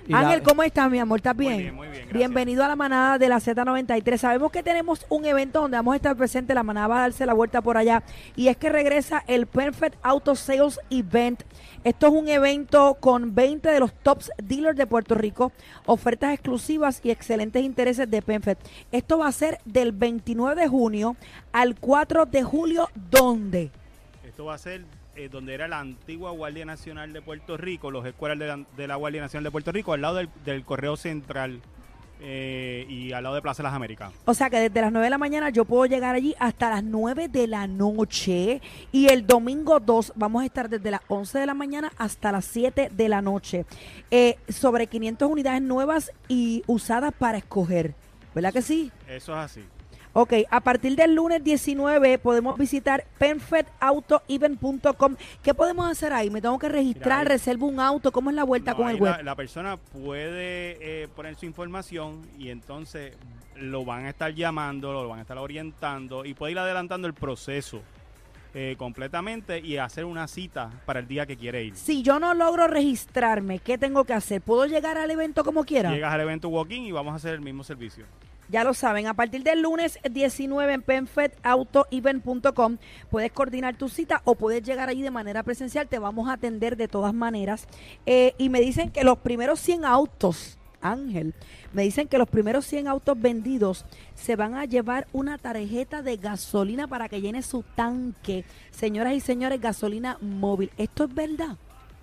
Y 0.07 0.11
la- 0.11 0.19
Ángel, 0.19 0.41
¿cómo 0.43 0.63
estás, 0.63 0.89
mi 0.89 0.99
amor? 0.99 1.19
¿Estás 1.19 1.35
bien? 1.37 1.53
Muy 1.53 1.61
bien, 1.63 1.75
muy 1.75 1.87
bien, 1.87 1.99
gracias. 2.03 2.17
Bienvenido 2.17 2.63
a 2.63 2.67
la 2.67 2.75
manada 2.75 3.17
de 3.17 3.29
la 3.29 3.37
Z93. 3.39 4.17
Sabemos 4.17 4.51
que 4.51 4.63
tenemos 4.63 5.05
un 5.09 5.25
evento 5.25 5.61
donde 5.61 5.77
vamos 5.77 5.93
a 5.93 5.95
estar 5.97 6.15
presentes. 6.15 6.53
La 6.55 6.63
manada 6.63 6.87
va 6.87 6.97
a 6.97 7.01
darse 7.01 7.25
la 7.25 7.33
vuelta 7.33 7.61
por 7.61 7.77
allá. 7.77 8.03
Y 8.35 8.47
es 8.47 8.57
que 8.57 8.69
regresa 8.69 9.23
el 9.27 9.47
Perfect 9.47 9.97
Auto 10.03 10.35
Sales 10.35 10.79
Event. 10.89 11.43
Esto 11.83 12.07
es 12.07 12.13
un 12.13 12.27
evento 12.29 12.95
con 12.99 13.35
20 13.35 13.69
de 13.69 13.79
los 13.79 13.93
tops 13.93 14.31
dealers 14.41 14.77
de 14.77 14.87
Puerto 14.87 15.15
Rico, 15.15 15.51
ofertas 15.85 16.33
exclusivas 16.33 17.01
y 17.03 17.11
excelentes 17.11 17.61
intereses 17.63 18.09
de 18.09 18.21
Perfect. 18.21 18.65
Esto 18.91 19.17
va 19.17 19.27
a 19.27 19.31
ser 19.33 19.59
del 19.65 19.91
29 19.91 20.61
de 20.61 20.67
junio 20.69 21.15
al 21.51 21.75
4 21.79 22.25
de 22.25 22.41
julio. 22.43 22.89
¿Dónde? 23.09 23.69
Esto 24.25 24.45
va 24.45 24.53
a 24.55 24.57
ser 24.57 24.85
eh, 25.15 25.29
donde 25.29 25.53
era 25.53 25.67
la 25.67 25.79
antigua 25.79 26.31
Guardia 26.31 26.65
Nacional 26.65 27.13
de 27.13 27.21
Puerto 27.21 27.57
Rico, 27.57 27.91
los 27.91 28.05
escuelas 28.05 28.39
de 28.39 28.47
la, 28.47 28.65
de 28.75 28.87
la 28.87 28.95
Guardia 28.95 29.21
Nacional 29.21 29.43
de 29.43 29.51
Puerto 29.51 29.71
Rico, 29.71 29.93
al 29.93 30.01
lado 30.01 30.15
del, 30.15 30.29
del 30.45 30.63
Correo 30.63 30.95
Central 30.97 31.61
eh, 32.25 32.85
y 32.87 33.11
al 33.11 33.23
lado 33.23 33.35
de 33.35 33.41
Plaza 33.41 33.61
de 33.61 33.67
las 33.67 33.75
Américas. 33.75 34.13
O 34.23 34.33
sea 34.33 34.49
que 34.49 34.57
desde 34.57 34.79
las 34.79 34.93
9 34.93 35.05
de 35.05 35.09
la 35.09 35.17
mañana 35.17 35.49
yo 35.49 35.65
puedo 35.65 35.85
llegar 35.85 36.15
allí 36.15 36.33
hasta 36.39 36.69
las 36.69 36.81
9 36.81 37.27
de 37.27 37.47
la 37.47 37.67
noche. 37.67 38.61
Y 38.93 39.07
el 39.07 39.27
domingo 39.27 39.81
2 39.81 40.13
vamos 40.15 40.43
a 40.43 40.45
estar 40.45 40.69
desde 40.69 40.89
las 40.89 41.01
11 41.09 41.39
de 41.39 41.45
la 41.45 41.53
mañana 41.53 41.91
hasta 41.97 42.31
las 42.31 42.45
7 42.45 42.91
de 42.93 43.09
la 43.09 43.21
noche. 43.21 43.65
Eh, 44.09 44.37
sobre 44.47 44.87
500 44.87 45.29
unidades 45.29 45.61
nuevas 45.61 46.11
y 46.29 46.63
usadas 46.65 47.13
para 47.13 47.39
escoger. 47.39 47.93
¿Verdad 48.33 48.53
que 48.53 48.61
sí? 48.61 48.89
Eso 49.07 49.33
es 49.33 49.39
así. 49.39 49.63
Ok, 50.15 50.33
a 50.51 50.59
partir 50.59 50.95
del 50.95 51.15
lunes 51.15 51.43
19 51.43 52.19
podemos 52.19 52.55
visitar 52.55 53.03
perfectautoevent.com. 53.17 55.15
¿Qué 55.41 55.55
podemos 55.55 55.89
hacer 55.89 56.13
ahí? 56.13 56.29
¿Me 56.29 56.39
tengo 56.39 56.59
que 56.59 56.69
registrar? 56.69 57.23
Mira, 57.23 57.33
¿Reservo 57.33 57.65
un 57.65 57.79
auto? 57.79 58.11
¿Cómo 58.11 58.29
es 58.29 58.35
la 58.35 58.43
vuelta 58.43 58.71
No, 58.71 58.77
con 58.77 58.89
el 58.89 58.97
web? 58.97 59.17
La, 59.17 59.23
la 59.23 59.35
persona 59.35 59.77
puede 59.77 60.77
eh, 60.79 61.07
poner 61.15 61.35
su 61.35 61.47
información 61.47 62.21
y 62.37 62.49
entonces 62.49 63.13
lo 63.55 63.85
van 63.85 64.05
a 64.05 64.09
estar 64.09 64.31
llamando, 64.35 64.93
lo 64.93 65.07
van 65.09 65.17
a 65.17 65.21
estar 65.23 65.39
orientando 65.39 66.25
y 66.25 66.35
puede 66.35 66.51
ir 66.51 66.59
adelantando 66.59 67.07
el 67.07 67.15
proceso 67.15 67.81
eh, 68.53 68.75
completamente 68.77 69.59
y 69.59 69.77
hacer 69.77 70.05
una 70.05 70.27
cita 70.27 70.69
para 70.85 70.99
el 70.99 71.07
día 71.07 71.25
que 71.25 71.37
quiere 71.37 71.63
ir. 71.63 71.75
Si 71.75 72.03
yo 72.03 72.19
no 72.19 72.35
logro 72.35 72.67
registrarme, 72.67 73.57
¿qué 73.57 73.79
tengo 73.79 74.03
que 74.03 74.13
hacer? 74.13 74.41
¿Puedo 74.41 74.67
llegar 74.67 74.99
al 74.99 75.09
evento 75.09 75.43
como 75.43 75.63
quiera? 75.63 75.91
Llegas 75.91 76.13
al 76.13 76.21
evento 76.21 76.49
walk-in 76.49 76.85
y 76.85 76.91
vamos 76.91 77.13
a 77.13 77.15
hacer 77.15 77.33
el 77.33 77.41
mismo 77.41 77.63
servicio. 77.63 78.05
Ya 78.53 78.63
lo 78.63 78.75
saben, 78.75 79.07
a 79.07 79.15
partir 79.15 79.41
del 79.41 79.63
lunes 79.63 79.97
19 80.07 80.73
en 80.73 80.83
penfedautoevent.com 80.83 82.77
puedes 83.09 83.31
coordinar 83.31 83.75
tu 83.77 83.89
cita 83.89 84.21
o 84.25 84.35
puedes 84.35 84.61
llegar 84.61 84.89
allí 84.89 85.01
de 85.01 85.09
manera 85.09 85.41
presencial. 85.41 85.87
Te 85.87 85.97
vamos 85.97 86.29
a 86.29 86.33
atender 86.33 86.77
de 86.77 86.87
todas 86.87 87.15
maneras. 87.15 87.67
Eh, 88.05 88.35
y 88.37 88.49
me 88.49 88.61
dicen 88.61 88.91
que 88.91 89.03
los 89.03 89.17
primeros 89.17 89.59
100 89.59 89.85
autos, 89.85 90.59
Ángel, 90.81 91.33
me 91.73 91.81
dicen 91.81 92.07
que 92.07 92.19
los 92.19 92.29
primeros 92.29 92.67
100 92.67 92.89
autos 92.89 93.19
vendidos 93.19 93.85
se 94.13 94.35
van 94.35 94.53
a 94.53 94.65
llevar 94.65 95.07
una 95.13 95.39
tarjeta 95.39 96.03
de 96.03 96.17
gasolina 96.17 96.87
para 96.87 97.09
que 97.09 97.21
llene 97.21 97.41
su 97.41 97.63
tanque. 97.63 98.45
Señoras 98.69 99.15
y 99.15 99.19
señores, 99.19 99.59
gasolina 99.61 100.19
móvil. 100.21 100.69
¿Esto 100.77 101.05
es 101.05 101.15
verdad? 101.15 101.57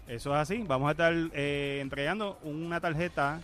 Eso 0.08 0.34
es 0.34 0.40
así. 0.40 0.64
Vamos 0.66 0.88
a 0.88 0.90
estar 0.90 1.14
eh, 1.32 1.78
entregando 1.80 2.40
una 2.42 2.80
tarjeta 2.80 3.40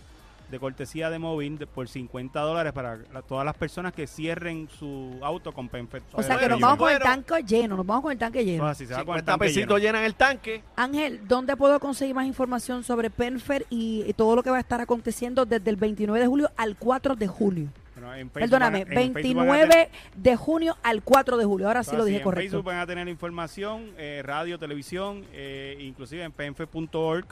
de 0.49 0.59
cortesía 0.59 1.09
de 1.09 1.19
móvil 1.19 1.57
de- 1.57 1.67
por 1.67 1.87
50 1.89 2.39
dólares 2.41 2.71
para 2.73 2.97
la- 3.13 3.21
todas 3.21 3.43
las 3.45 3.55
personas 3.55 3.93
que 3.93 4.07
cierren 4.07 4.69
su 4.69 5.19
auto 5.21 5.51
con 5.51 5.67
PenFed. 5.69 6.01
O 6.13 6.23
sea 6.23 6.37
que 6.39 6.47
nos 6.47 6.59
vamos 6.59 6.77
con 6.77 6.91
el 6.91 6.99
tanque 6.99 7.43
lleno, 7.45 7.75
nos 7.75 7.85
vamos 7.85 8.03
con 8.03 8.11
el 8.13 8.17
tanque 8.17 8.45
lleno. 8.45 8.65
es 8.65 8.71
así, 8.71 8.85
se 8.85 8.93
va 8.93 9.03
con 9.03 9.15
el 9.15 9.21
50 9.21 9.37
tanque 9.37 9.53
lleno. 9.53 9.77
llenan 9.77 10.03
el 10.03 10.15
tanque. 10.15 10.63
Ángel, 10.75 11.27
¿dónde 11.27 11.55
puedo 11.57 11.79
conseguir 11.79 12.15
más 12.15 12.25
información 12.25 12.83
sobre 12.83 13.09
Penfer 13.09 13.65
y, 13.69 14.03
y 14.07 14.13
todo 14.13 14.35
lo 14.35 14.43
que 14.43 14.49
va 14.49 14.57
a 14.57 14.61
estar 14.61 14.79
aconteciendo 14.79 15.45
desde 15.45 15.69
el 15.69 15.75
29 15.75 16.19
de 16.19 16.27
julio 16.27 16.49
al 16.55 16.75
4 16.77 17.15
de 17.15 17.27
julio? 17.27 17.67
Bueno, 17.95 18.13
en 18.13 18.29
Facebook 18.29 18.39
Perdóname, 18.51 18.85
van 18.85 18.93
en 18.97 19.13
Facebook 19.13 19.35
van 19.37 19.49
a 19.49 19.51
tener- 19.53 19.67
29 19.69 19.89
de 20.15 20.35
junio 20.35 20.77
al 20.83 21.01
4 21.03 21.35
de 21.37 21.45
julio. 21.45 21.67
Ahora 21.67 21.83
sí 21.83 21.95
lo 21.95 22.05
dije 22.05 22.19
en 22.19 22.23
correcto. 22.23 22.51
Facebook 22.51 22.65
van 22.65 22.77
a 22.77 22.85
tener 22.85 23.07
información, 23.07 23.91
eh, 23.97 24.21
radio, 24.23 24.59
televisión, 24.59 25.25
eh, 25.33 25.75
inclusive 25.81 26.23
en 26.23 26.31
penfe.org. 26.31 27.25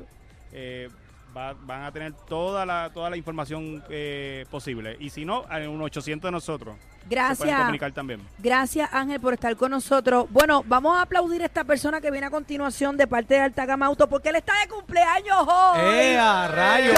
eh, 0.57 0.89
va- 1.35 1.53
van 1.53 1.83
a 1.83 1.91
tener 1.91 2.13
toda 2.13 2.65
la 2.65 2.89
toda 2.93 3.09
la 3.09 3.17
información 3.17 3.83
eh, 3.89 4.45
posible. 4.49 4.95
Y 4.99 5.09
si 5.09 5.25
no, 5.25 5.43
hay 5.49 5.65
un 5.67 5.81
800 5.81 6.27
de 6.29 6.31
nosotros. 6.31 6.75
Se 6.75 7.09
pueden 7.09 7.27
Gracias. 7.27 7.59
comunicar 7.59 7.91
también. 7.91 8.19
Gracias 8.39 8.89
Ángel 8.91 9.19
por 9.19 9.33
estar 9.33 9.55
con 9.55 9.69
nosotros. 9.69 10.25
Bueno, 10.31 10.63
vamos 10.65 10.97
a 10.97 11.03
aplaudir 11.03 11.43
a 11.43 11.45
esta 11.45 11.63
persona 11.63 12.01
que 12.01 12.09
viene 12.09 12.25
a 12.25 12.31
continuación 12.31 12.97
de 12.97 13.05
parte 13.05 13.35
de 13.35 13.41
Alta 13.41 13.65
Gama 13.65 13.85
Auto 13.85 14.07
porque 14.09 14.29
él 14.29 14.37
está 14.37 14.53
de 14.63 14.67
cumpleaños 14.73 15.37
hoy. 15.47 15.79
¡Eh, 15.83 16.17
a 16.17 16.47
rayos! 16.47 16.97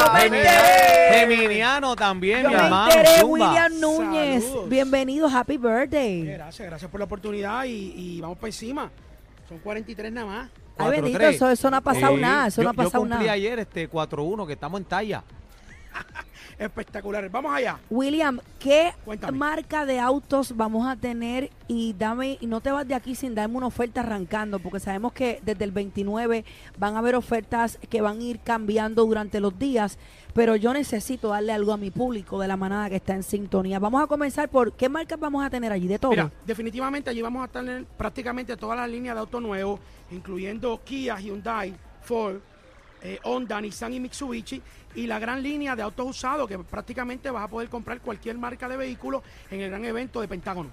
Geminiano 1.12 1.96
también, 1.96 2.44
Yo 2.44 2.50
mi 2.50 2.56
me 2.56 2.62
hermano. 2.63 2.91
enteré. 2.91 3.24
William 3.24 3.79
Núñez. 3.79 4.44
Saludos. 4.46 4.70
Bienvenido, 4.70 5.27
happy 5.27 5.56
Eh, 5.56 5.58
birthday. 5.58 6.25
Gracias, 6.25 6.67
gracias 6.67 6.89
por 6.91 7.00
la 7.00 7.06
oportunidad 7.06 7.65
y, 7.65 7.94
y 7.96 8.22
vamos 8.22 8.38
para 8.38 8.48
encima. 8.50 8.89
Son 9.50 9.60
43 9.60 10.12
nada 10.12 10.27
más. 10.27 10.50
Ay, 10.77 10.91
bendito, 10.91 11.19
4-3. 11.19 11.24
eso, 11.29 11.50
eso 11.50 11.72
no 11.72 11.77
ha 11.77 11.81
pasado 11.81 12.15
Sí, 12.15 12.22
nada, 12.22 12.48
eso 12.48 12.62
yo, 12.62 12.63
no 12.65 12.69
ha 12.69 12.74
yo 12.74 12.77
pasado 12.77 13.00
cumplí 13.03 13.19
nada. 13.19 13.31
ayer 13.34 13.60
este 13.60 13.89
4-1, 13.89 14.46
que 14.48 14.53
estamos 14.53 14.79
en 14.79 14.86
talla. 14.86 15.24
Espectaculares. 16.59 17.31
Vamos 17.31 17.53
allá. 17.53 17.79
William, 17.89 18.39
¿qué 18.59 18.93
Cuéntame. 19.05 19.37
marca 19.37 19.85
de 19.85 19.99
autos 19.99 20.55
vamos 20.57 20.87
a 20.87 20.95
tener? 20.95 21.51
Y 21.67 21.93
dame, 21.93 22.37
y 22.41 22.47
no 22.47 22.61
te 22.61 22.71
vas 22.71 22.87
de 22.87 22.95
aquí 22.95 23.13
sin 23.13 23.35
darme 23.35 23.57
una 23.57 23.67
oferta 23.67 24.01
arrancando, 24.01 24.57
porque 24.59 24.79
sabemos 24.79 25.13
que 25.13 25.39
desde 25.43 25.63
el 25.65 25.71
29 25.71 26.45
van 26.77 26.95
a 26.95 26.99
haber 26.99 27.15
ofertas 27.15 27.77
que 27.89 28.01
van 28.01 28.19
a 28.19 28.23
ir 28.23 28.39
cambiando 28.39 29.05
durante 29.05 29.39
los 29.39 29.59
días, 29.59 29.99
pero 30.33 30.55
yo 30.55 30.73
necesito 30.73 31.27
darle 31.29 31.53
algo 31.53 31.73
a 31.73 31.77
mi 31.77 31.91
público 31.91 32.39
de 32.39 32.47
la 32.47 32.57
manada 32.57 32.89
que 32.89 32.95
está 32.95 33.13
en 33.13 33.23
sintonía. 33.23 33.77
Vamos 33.79 34.03
a 34.03 34.07
comenzar 34.07 34.49
por 34.49 34.73
qué 34.73 34.89
marcas 34.89 35.19
vamos 35.19 35.45
a 35.45 35.49
tener 35.49 35.71
allí 35.71 35.87
de 35.87 35.99
todo. 35.99 36.11
Mira, 36.11 36.31
definitivamente 36.45 37.09
allí 37.09 37.21
vamos 37.21 37.43
a 37.43 37.47
tener 37.49 37.85
prácticamente 37.85 38.57
todas 38.57 38.77
las 38.77 38.89
líneas 38.89 39.15
de 39.15 39.19
autos 39.19 39.41
nuevos, 39.41 39.79
incluyendo 40.09 40.79
Kia, 40.83 41.19
Hyundai, 41.19 41.75
Ford, 42.01 42.37
eh, 43.01 43.19
Honda, 43.23 43.59
Nissan 43.61 43.93
y 43.93 43.99
Mitsubishi, 43.99 44.61
y 44.95 45.07
la 45.07 45.19
gran 45.19 45.43
línea 45.43 45.75
de 45.75 45.83
autos 45.83 46.09
usados 46.09 46.47
que 46.47 46.57
prácticamente 46.59 47.29
vas 47.29 47.43
a 47.43 47.47
poder 47.47 47.69
comprar 47.69 48.01
cualquier 48.01 48.37
marca 48.37 48.67
de 48.67 48.77
vehículo 48.77 49.23
en 49.51 49.61
el 49.61 49.69
gran 49.69 49.85
evento 49.85 50.21
de 50.21 50.27
Pentágono. 50.27 50.69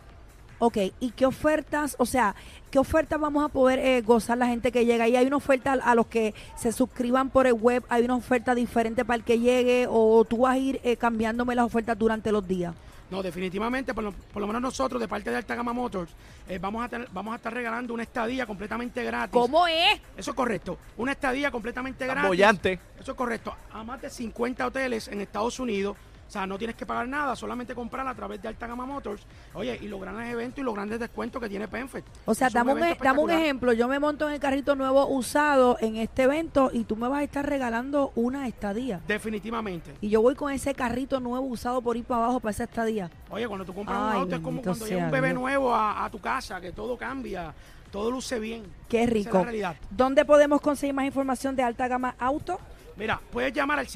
Ok, 0.61 0.79
¿y 1.01 1.11
qué 1.11 1.27
ofertas, 1.27 1.97
o 1.99 2.07
sea, 2.07 2.35
qué 2.71 2.79
ofertas 2.79 3.21
vamos 3.21 3.45
a 3.45 3.49
poder 3.49 3.81
eh, 3.81 4.01
gozar 4.03 4.39
la 4.39 4.47
gente 4.47 4.71
que 4.71 4.87
llega? 4.87 5.09
¿Y 5.09 5.17
hay 5.17 5.27
una 5.27 5.37
oferta 5.37 5.73
a, 5.73 5.95
los 5.95 6.07
que 6.07 6.33
se 6.57 6.71
suscriban 6.73 7.29
por 7.31 7.47
el 7.47 7.55
web? 7.55 7.85
¿Hay 7.89 8.05
una 8.05 8.15
oferta 8.15 8.55
diferente 8.55 9.05
para 9.05 9.17
el 9.17 9.25
que 9.25 9.41
llegue? 9.41 9.87
¿O 9.91 10.25
tú 10.25 10.39
vas 10.39 10.55
a 10.55 10.59
ir 10.59 10.81
eh, 10.85 10.97
cambiándome 10.97 11.55
las 11.55 11.67
ofertas 11.67 11.99
durante 11.99 12.31
los 12.31 12.47
días? 12.47 12.75
No, 13.15 13.23
definitivamente, 13.23 13.95
por 13.95 14.05
lo, 14.05 14.13
por 14.13 14.41
lo 14.41 14.47
menos 14.47 14.61
nosotros, 14.61 15.01
de 15.01 15.07
parte 15.07 15.31
de 15.31 15.37
Alta 15.37 15.55
Gama 15.55 15.73
Motors, 15.73 16.11
eh, 16.49 16.59
vamos, 16.59 16.85
a 16.85 16.89
tener, 16.89 17.09
vamos 17.13 17.33
a 17.33 17.37
estar 17.37 17.55
regalando 17.55 17.95
una 17.95 18.03
estadía 18.03 18.45
completamente 18.45 19.05
gratis. 19.05 19.33
¿Cómo 19.33 19.67
es? 19.67 20.01
Eso 20.17 20.33
es 20.33 20.37
correcto. 20.37 20.79
Una 20.97 21.13
estadía 21.13 21.51
completamente 21.51 22.07
Tan 22.07 22.15
gratis. 22.17 22.29
bollante. 22.29 22.81
Eso 22.99 23.13
es 23.13 23.17
correcto. 23.17 23.55
A 23.73 23.85
más 23.85 24.03
de 24.03 24.11
50 24.11 24.67
hoteles 24.67 25.09
en 25.09 25.21
Estados 25.21 25.59
Unidos. 25.61 25.97
O 26.27 26.31
sea, 26.35 26.47
no 26.47 26.59
tienes 26.59 26.75
que 26.75 26.85
pagar 26.87 27.07
nada, 27.07 27.37
solamente 27.37 27.75
comprar 27.75 28.09
a 28.09 28.15
través 28.15 28.43
de 28.43 28.49
Alta 28.49 28.67
Gama 28.67 28.85
Motors. 28.87 29.23
Oye, 29.53 29.79
y 29.81 29.87
los 29.89 30.01
grandes 30.01 30.29
eventos 30.33 30.59
y 30.59 30.63
los 30.63 30.75
grandes 30.75 30.99
descuentos 30.99 31.41
que 31.41 31.49
tiene 31.49 31.69
Penfed. 31.69 32.03
O 32.25 32.35
sea, 32.35 32.49
dame 32.51 32.73
un, 32.73 32.79
e- 32.79 32.81
dame 32.81 32.87
un 32.89 32.93
espectacular. 32.97 33.41
ejemplo. 33.41 33.73
Yo 33.73 33.87
me 33.87 33.99
monto 34.01 34.27
en 34.27 34.35
el 34.35 34.41
carrito 34.41 34.75
nuevo 34.75 35.07
usado 35.07 35.77
en 35.81 35.97
este 35.97 36.25
evento 36.25 36.71
y 36.73 36.85
tú 36.85 36.97
me 36.97 37.07
vas 37.09 37.21
a 37.21 37.23
estar 37.25 37.49
regalando 37.49 38.11
una 38.17 38.49
estadía. 38.49 39.01
Definitivamente. 39.07 39.95
Y 40.01 40.09
yo 40.09 40.23
voy 40.23 40.35
con 40.35 40.51
ese 40.53 40.75
carrito 40.75 41.21
nuevo 41.21 41.47
usado 41.47 41.81
por 41.83 41.97
ir 41.97 42.05
para 42.05 42.25
abajo 42.25 42.41
para 42.41 42.51
esa 42.51 42.65
estadía. 42.65 43.11
Oye, 43.31 43.47
cuando 43.47 43.65
tú 43.65 43.75
compras 43.75 43.99
Ay, 44.01 44.17
un 44.17 44.23
auto 44.23 44.35
es 44.37 44.41
como 44.43 44.63
cuando 44.63 44.87
llega 44.87 45.05
un 45.05 45.11
bebé 45.11 45.29
Dios. 45.29 45.41
nuevo 45.41 45.75
a, 45.75 46.05
a 46.05 46.11
tu 46.11 46.21
casa, 46.21 46.61
que 46.61 46.73
todo 46.73 46.97
cambia, 46.97 47.55
todo 47.93 48.11
luce 48.11 48.41
bien. 48.41 48.65
Qué 48.89 49.03
Esa 49.03 49.07
es 49.07 49.13
rico. 49.13 49.39
la 49.39 49.45
realidad. 49.45 49.77
¿Dónde 49.91 50.25
podemos 50.25 50.61
conseguir 50.61 50.95
más 50.95 51.05
información 51.05 51.55
de 51.55 51.63
alta 51.63 51.87
gama 51.87 52.17
auto? 52.19 52.59
Mira, 52.97 53.21
puedes 53.33 53.53
llamar 53.53 53.79
al 53.79 53.87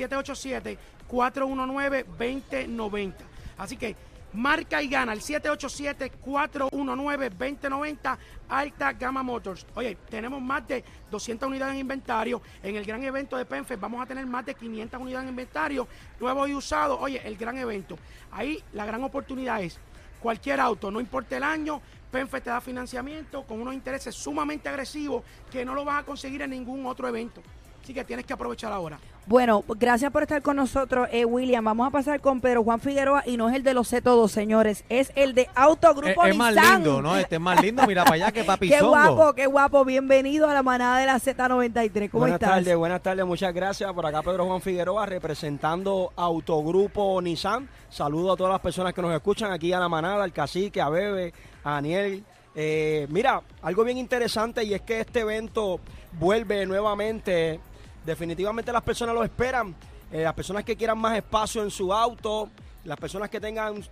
787-419-2090. 1.08 3.14
Así 3.56 3.76
que 3.76 3.96
marca 4.32 4.82
y 4.82 4.88
gana 4.88 5.12
al 5.12 5.20
787-419-2090 5.20 8.18
Alta 8.48 8.92
Gama 8.92 9.22
Motors. 9.22 9.66
Oye, 9.74 9.98
tenemos 10.08 10.40
más 10.40 10.66
de 10.68 10.82
200 11.10 11.48
unidades 11.48 11.74
en 11.74 11.80
inventario. 11.80 12.40
En 12.62 12.76
el 12.76 12.84
gran 12.84 13.02
evento 13.02 13.36
de 13.36 13.44
Penfed 13.44 13.78
vamos 13.78 14.00
a 14.02 14.06
tener 14.06 14.24
más 14.26 14.46
de 14.46 14.54
500 14.54 15.00
unidades 15.00 15.24
en 15.24 15.30
inventario, 15.30 15.88
nuevos 16.20 16.48
y 16.48 16.54
usados. 16.54 16.98
Oye, 17.00 17.20
el 17.24 17.36
gran 17.36 17.58
evento. 17.58 17.98
Ahí 18.30 18.62
la 18.72 18.86
gran 18.86 19.02
oportunidad 19.02 19.60
es 19.62 19.80
cualquier 20.20 20.60
auto, 20.60 20.90
no 20.90 21.00
importa 21.00 21.36
el 21.36 21.44
año, 21.44 21.80
Penfed 22.10 22.42
te 22.42 22.50
da 22.50 22.60
financiamiento 22.60 23.44
con 23.44 23.60
unos 23.60 23.74
intereses 23.74 24.12
sumamente 24.14 24.68
agresivos 24.68 25.22
que 25.50 25.64
no 25.64 25.74
lo 25.74 25.84
vas 25.84 26.02
a 26.02 26.06
conseguir 26.06 26.42
en 26.42 26.50
ningún 26.50 26.86
otro 26.86 27.06
evento. 27.06 27.42
Así 27.82 27.94
que 27.94 28.04
tienes 28.04 28.26
que 28.26 28.32
aprovechar 28.32 28.72
ahora. 28.72 28.98
Bueno, 29.28 29.62
gracias 29.78 30.10
por 30.10 30.22
estar 30.22 30.40
con 30.40 30.56
nosotros, 30.56 31.06
eh, 31.12 31.26
William. 31.26 31.62
Vamos 31.62 31.86
a 31.86 31.90
pasar 31.90 32.18
con 32.18 32.40
Pedro 32.40 32.64
Juan 32.64 32.80
Figueroa 32.80 33.24
y 33.26 33.36
no 33.36 33.50
es 33.50 33.56
el 33.56 33.62
de 33.62 33.74
los 33.74 33.86
C 33.86 34.00
todos, 34.00 34.32
señores. 34.32 34.84
Es 34.88 35.12
el 35.16 35.34
de 35.34 35.42
Es, 35.42 35.48
Autogrupo 35.54 36.24
es 36.24 36.34
más 36.34 36.54
Nissan. 36.54 36.82
lindo, 36.82 37.02
¿no? 37.02 37.14
Este 37.14 37.34
es 37.34 37.40
más 37.40 37.60
lindo, 37.60 37.86
mira 37.86 38.04
para 38.04 38.14
allá 38.14 38.32
que 38.32 38.42
papi 38.42 38.68
Qué 38.70 38.80
guapo, 38.80 39.34
qué 39.34 39.44
guapo. 39.44 39.84
Bienvenido 39.84 40.48
a 40.48 40.54
la 40.54 40.62
manada 40.62 40.98
de 40.98 41.04
la 41.04 41.16
Z93. 41.16 42.08
¿Cómo 42.08 42.20
buenas 42.22 42.36
estás? 42.36 42.48
tardes, 42.48 42.74
buenas 42.74 43.02
tardes, 43.02 43.26
muchas 43.26 43.52
gracias. 43.52 43.92
Por 43.92 44.06
acá 44.06 44.22
Pedro 44.22 44.46
Juan 44.46 44.62
Figueroa 44.62 45.04
representando 45.04 46.10
Autogrupo 46.16 47.20
Nissan. 47.20 47.68
Saludo 47.90 48.32
a 48.32 48.36
todas 48.38 48.52
las 48.52 48.60
personas 48.60 48.94
que 48.94 49.02
nos 49.02 49.12
escuchan 49.14 49.52
aquí 49.52 49.74
a 49.74 49.78
la 49.78 49.90
manada, 49.90 50.24
al 50.24 50.32
cacique, 50.32 50.80
a 50.80 50.88
Bebe, 50.88 51.34
a 51.64 51.72
Daniel. 51.72 52.24
Eh, 52.54 53.06
mira, 53.10 53.42
algo 53.60 53.84
bien 53.84 53.98
interesante 53.98 54.64
y 54.64 54.72
es 54.72 54.80
que 54.80 55.00
este 55.00 55.20
evento 55.20 55.80
vuelve 56.18 56.64
nuevamente. 56.64 57.60
Definitivamente 58.08 58.72
las 58.72 58.80
personas 58.82 59.14
lo 59.14 59.22
esperan. 59.22 59.74
Eh, 60.10 60.22
las 60.22 60.32
personas 60.32 60.64
que 60.64 60.74
quieran 60.76 60.96
más 60.96 61.14
espacio 61.14 61.62
en 61.62 61.70
su 61.70 61.92
auto, 61.92 62.48
las 62.84 62.96
personas 62.98 63.28
que 63.28 63.38
tengan, 63.38 63.84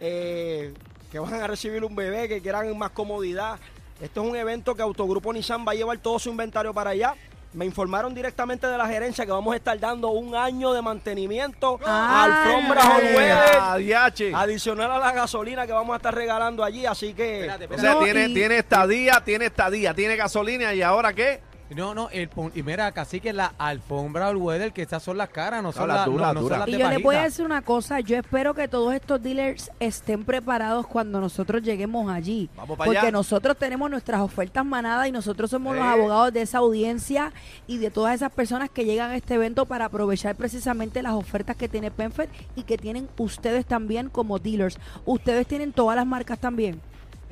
eh, 0.00 0.72
que 1.10 1.18
van 1.18 1.34
a 1.34 1.46
recibir 1.48 1.82
un 1.84 1.96
bebé, 1.96 2.28
que 2.28 2.40
quieran 2.40 2.78
más 2.78 2.90
comodidad. 2.90 3.58
Esto 4.00 4.22
es 4.22 4.30
un 4.30 4.36
evento 4.36 4.76
que 4.76 4.82
Autogrupo 4.82 5.32
Nissan 5.32 5.66
va 5.66 5.72
a 5.72 5.74
llevar 5.74 5.98
todo 5.98 6.20
su 6.20 6.30
inventario 6.30 6.72
para 6.72 6.90
allá. 6.90 7.14
Me 7.52 7.64
informaron 7.64 8.14
directamente 8.14 8.68
de 8.68 8.78
la 8.78 8.86
gerencia 8.86 9.26
que 9.26 9.32
vamos 9.32 9.52
a 9.52 9.56
estar 9.56 9.76
dando 9.80 10.10
un 10.10 10.36
año 10.36 10.72
de 10.72 10.80
mantenimiento 10.80 11.80
Ah. 11.84 12.24
alfombras 12.46 12.84
all 12.86 13.02
weather, 13.16 13.56
Adiache. 13.60 14.32
adicional 14.34 14.90
a 14.92 14.98
la 14.98 15.10
gasolina 15.12 15.66
que 15.66 15.72
vamos 15.72 15.94
a 15.94 15.96
estar 15.96 16.14
regalando 16.14 16.62
allí. 16.62 16.86
Así 16.86 17.12
que 17.12 17.40
Espérate, 17.46 17.74
O 17.74 17.78
sea, 17.78 17.94
No, 17.94 18.04
tiene, 18.04 18.26
y- 18.28 18.34
tiene 18.34 18.58
estadía, 18.58 19.20
tiene 19.24 19.46
estadía, 19.46 19.94
tiene 19.94 20.14
gasolina 20.14 20.72
y 20.74 20.82
ahora 20.82 21.12
qué? 21.12 21.40
No, 21.70 21.94
no, 21.94 22.08
el, 22.10 22.28
pun- 22.30 22.52
y 22.54 22.62
mira, 22.62 22.92
casi 22.92 23.20
que 23.20 23.32
la 23.32 23.52
alfombra 23.58 24.28
all 24.28 24.36
weather, 24.36 24.72
que 24.72 24.82
estas 24.82 25.02
son 25.02 25.16
las 25.16 25.30
caras, 25.30 25.62
no 25.62 25.72
son 25.72 25.88
las 25.88 25.96
las 25.98 26.06
duras, 26.06 26.28
no, 26.28 26.34
no 26.34 26.40
son 26.40 26.42
duras. 26.48 26.58
las 26.60 26.68
Y 26.68 26.72
yo 26.78 26.88
les 26.90 27.02
voy 27.02 27.16
a 27.16 27.22
decir 27.22 27.44
una 27.44 27.62
cosa, 27.62 28.00
yo 28.00 28.16
espero 28.16 28.54
que 28.54 28.68
todos 28.68 28.92
estos 28.94 29.22
dealers 29.22 29.70
estén 29.80 30.24
preparados 30.24 30.86
cuando 30.86 31.20
nosotros 31.20 31.62
lleguemos 31.62 32.10
allí. 32.10 32.48
Vamos 32.54 32.76
para 32.76 32.86
porque 32.86 32.98
allá. 33.00 33.10
nosotros 33.10 33.56
tenemos 33.56 33.90
nuestras 33.90 34.20
ofertas 34.20 34.64
manadas 34.64 35.08
y 35.08 35.12
nosotros 35.12 35.50
somos 35.50 35.74
los 35.74 35.84
abogados 35.84 36.32
de 36.32 36.42
esa 36.42 36.58
audiencia 36.58 37.32
y 37.66 37.78
de 37.78 37.90
todas 37.90 38.14
esas 38.14 38.30
personas 38.30 38.68
que 38.70 38.84
llegan 38.84 39.10
a 39.10 39.16
este 39.16 39.34
evento 39.34 39.66
para 39.66 39.86
aprovechar 39.86 40.36
precisamente 40.36 41.02
las 41.02 41.14
ofertas 41.14 41.56
que 41.56 41.68
tiene 41.68 41.90
Penfed 41.90 42.28
y 42.56 42.64
que 42.64 42.76
tienen 42.78 43.08
ustedes 43.18 43.64
también 43.66 44.10
como 44.10 44.38
dealers. 44.38 44.78
Ustedes 45.06 45.46
tienen 45.46 45.72
todas 45.72 45.96
las 45.96 46.06
marcas 46.06 46.38
también. 46.38 46.80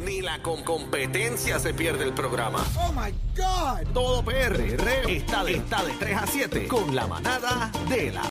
Ni 0.00 0.20
la 0.20 0.40
con 0.42 0.62
competencia 0.62 1.58
se 1.58 1.72
pierde 1.72 2.04
el 2.04 2.12
programa. 2.12 2.62
Oh 2.76 2.92
my 2.92 3.10
God. 3.34 3.92
Todo 3.92 4.22
PR 4.22 4.60
está 5.08 5.44
de, 5.44 5.54
está 5.54 5.82
de 5.82 5.92
3 5.94 6.16
a 6.16 6.26
7 6.26 6.68
con 6.68 6.94
la 6.94 7.06
manada 7.06 7.70
de 7.88 8.12
la 8.12 8.22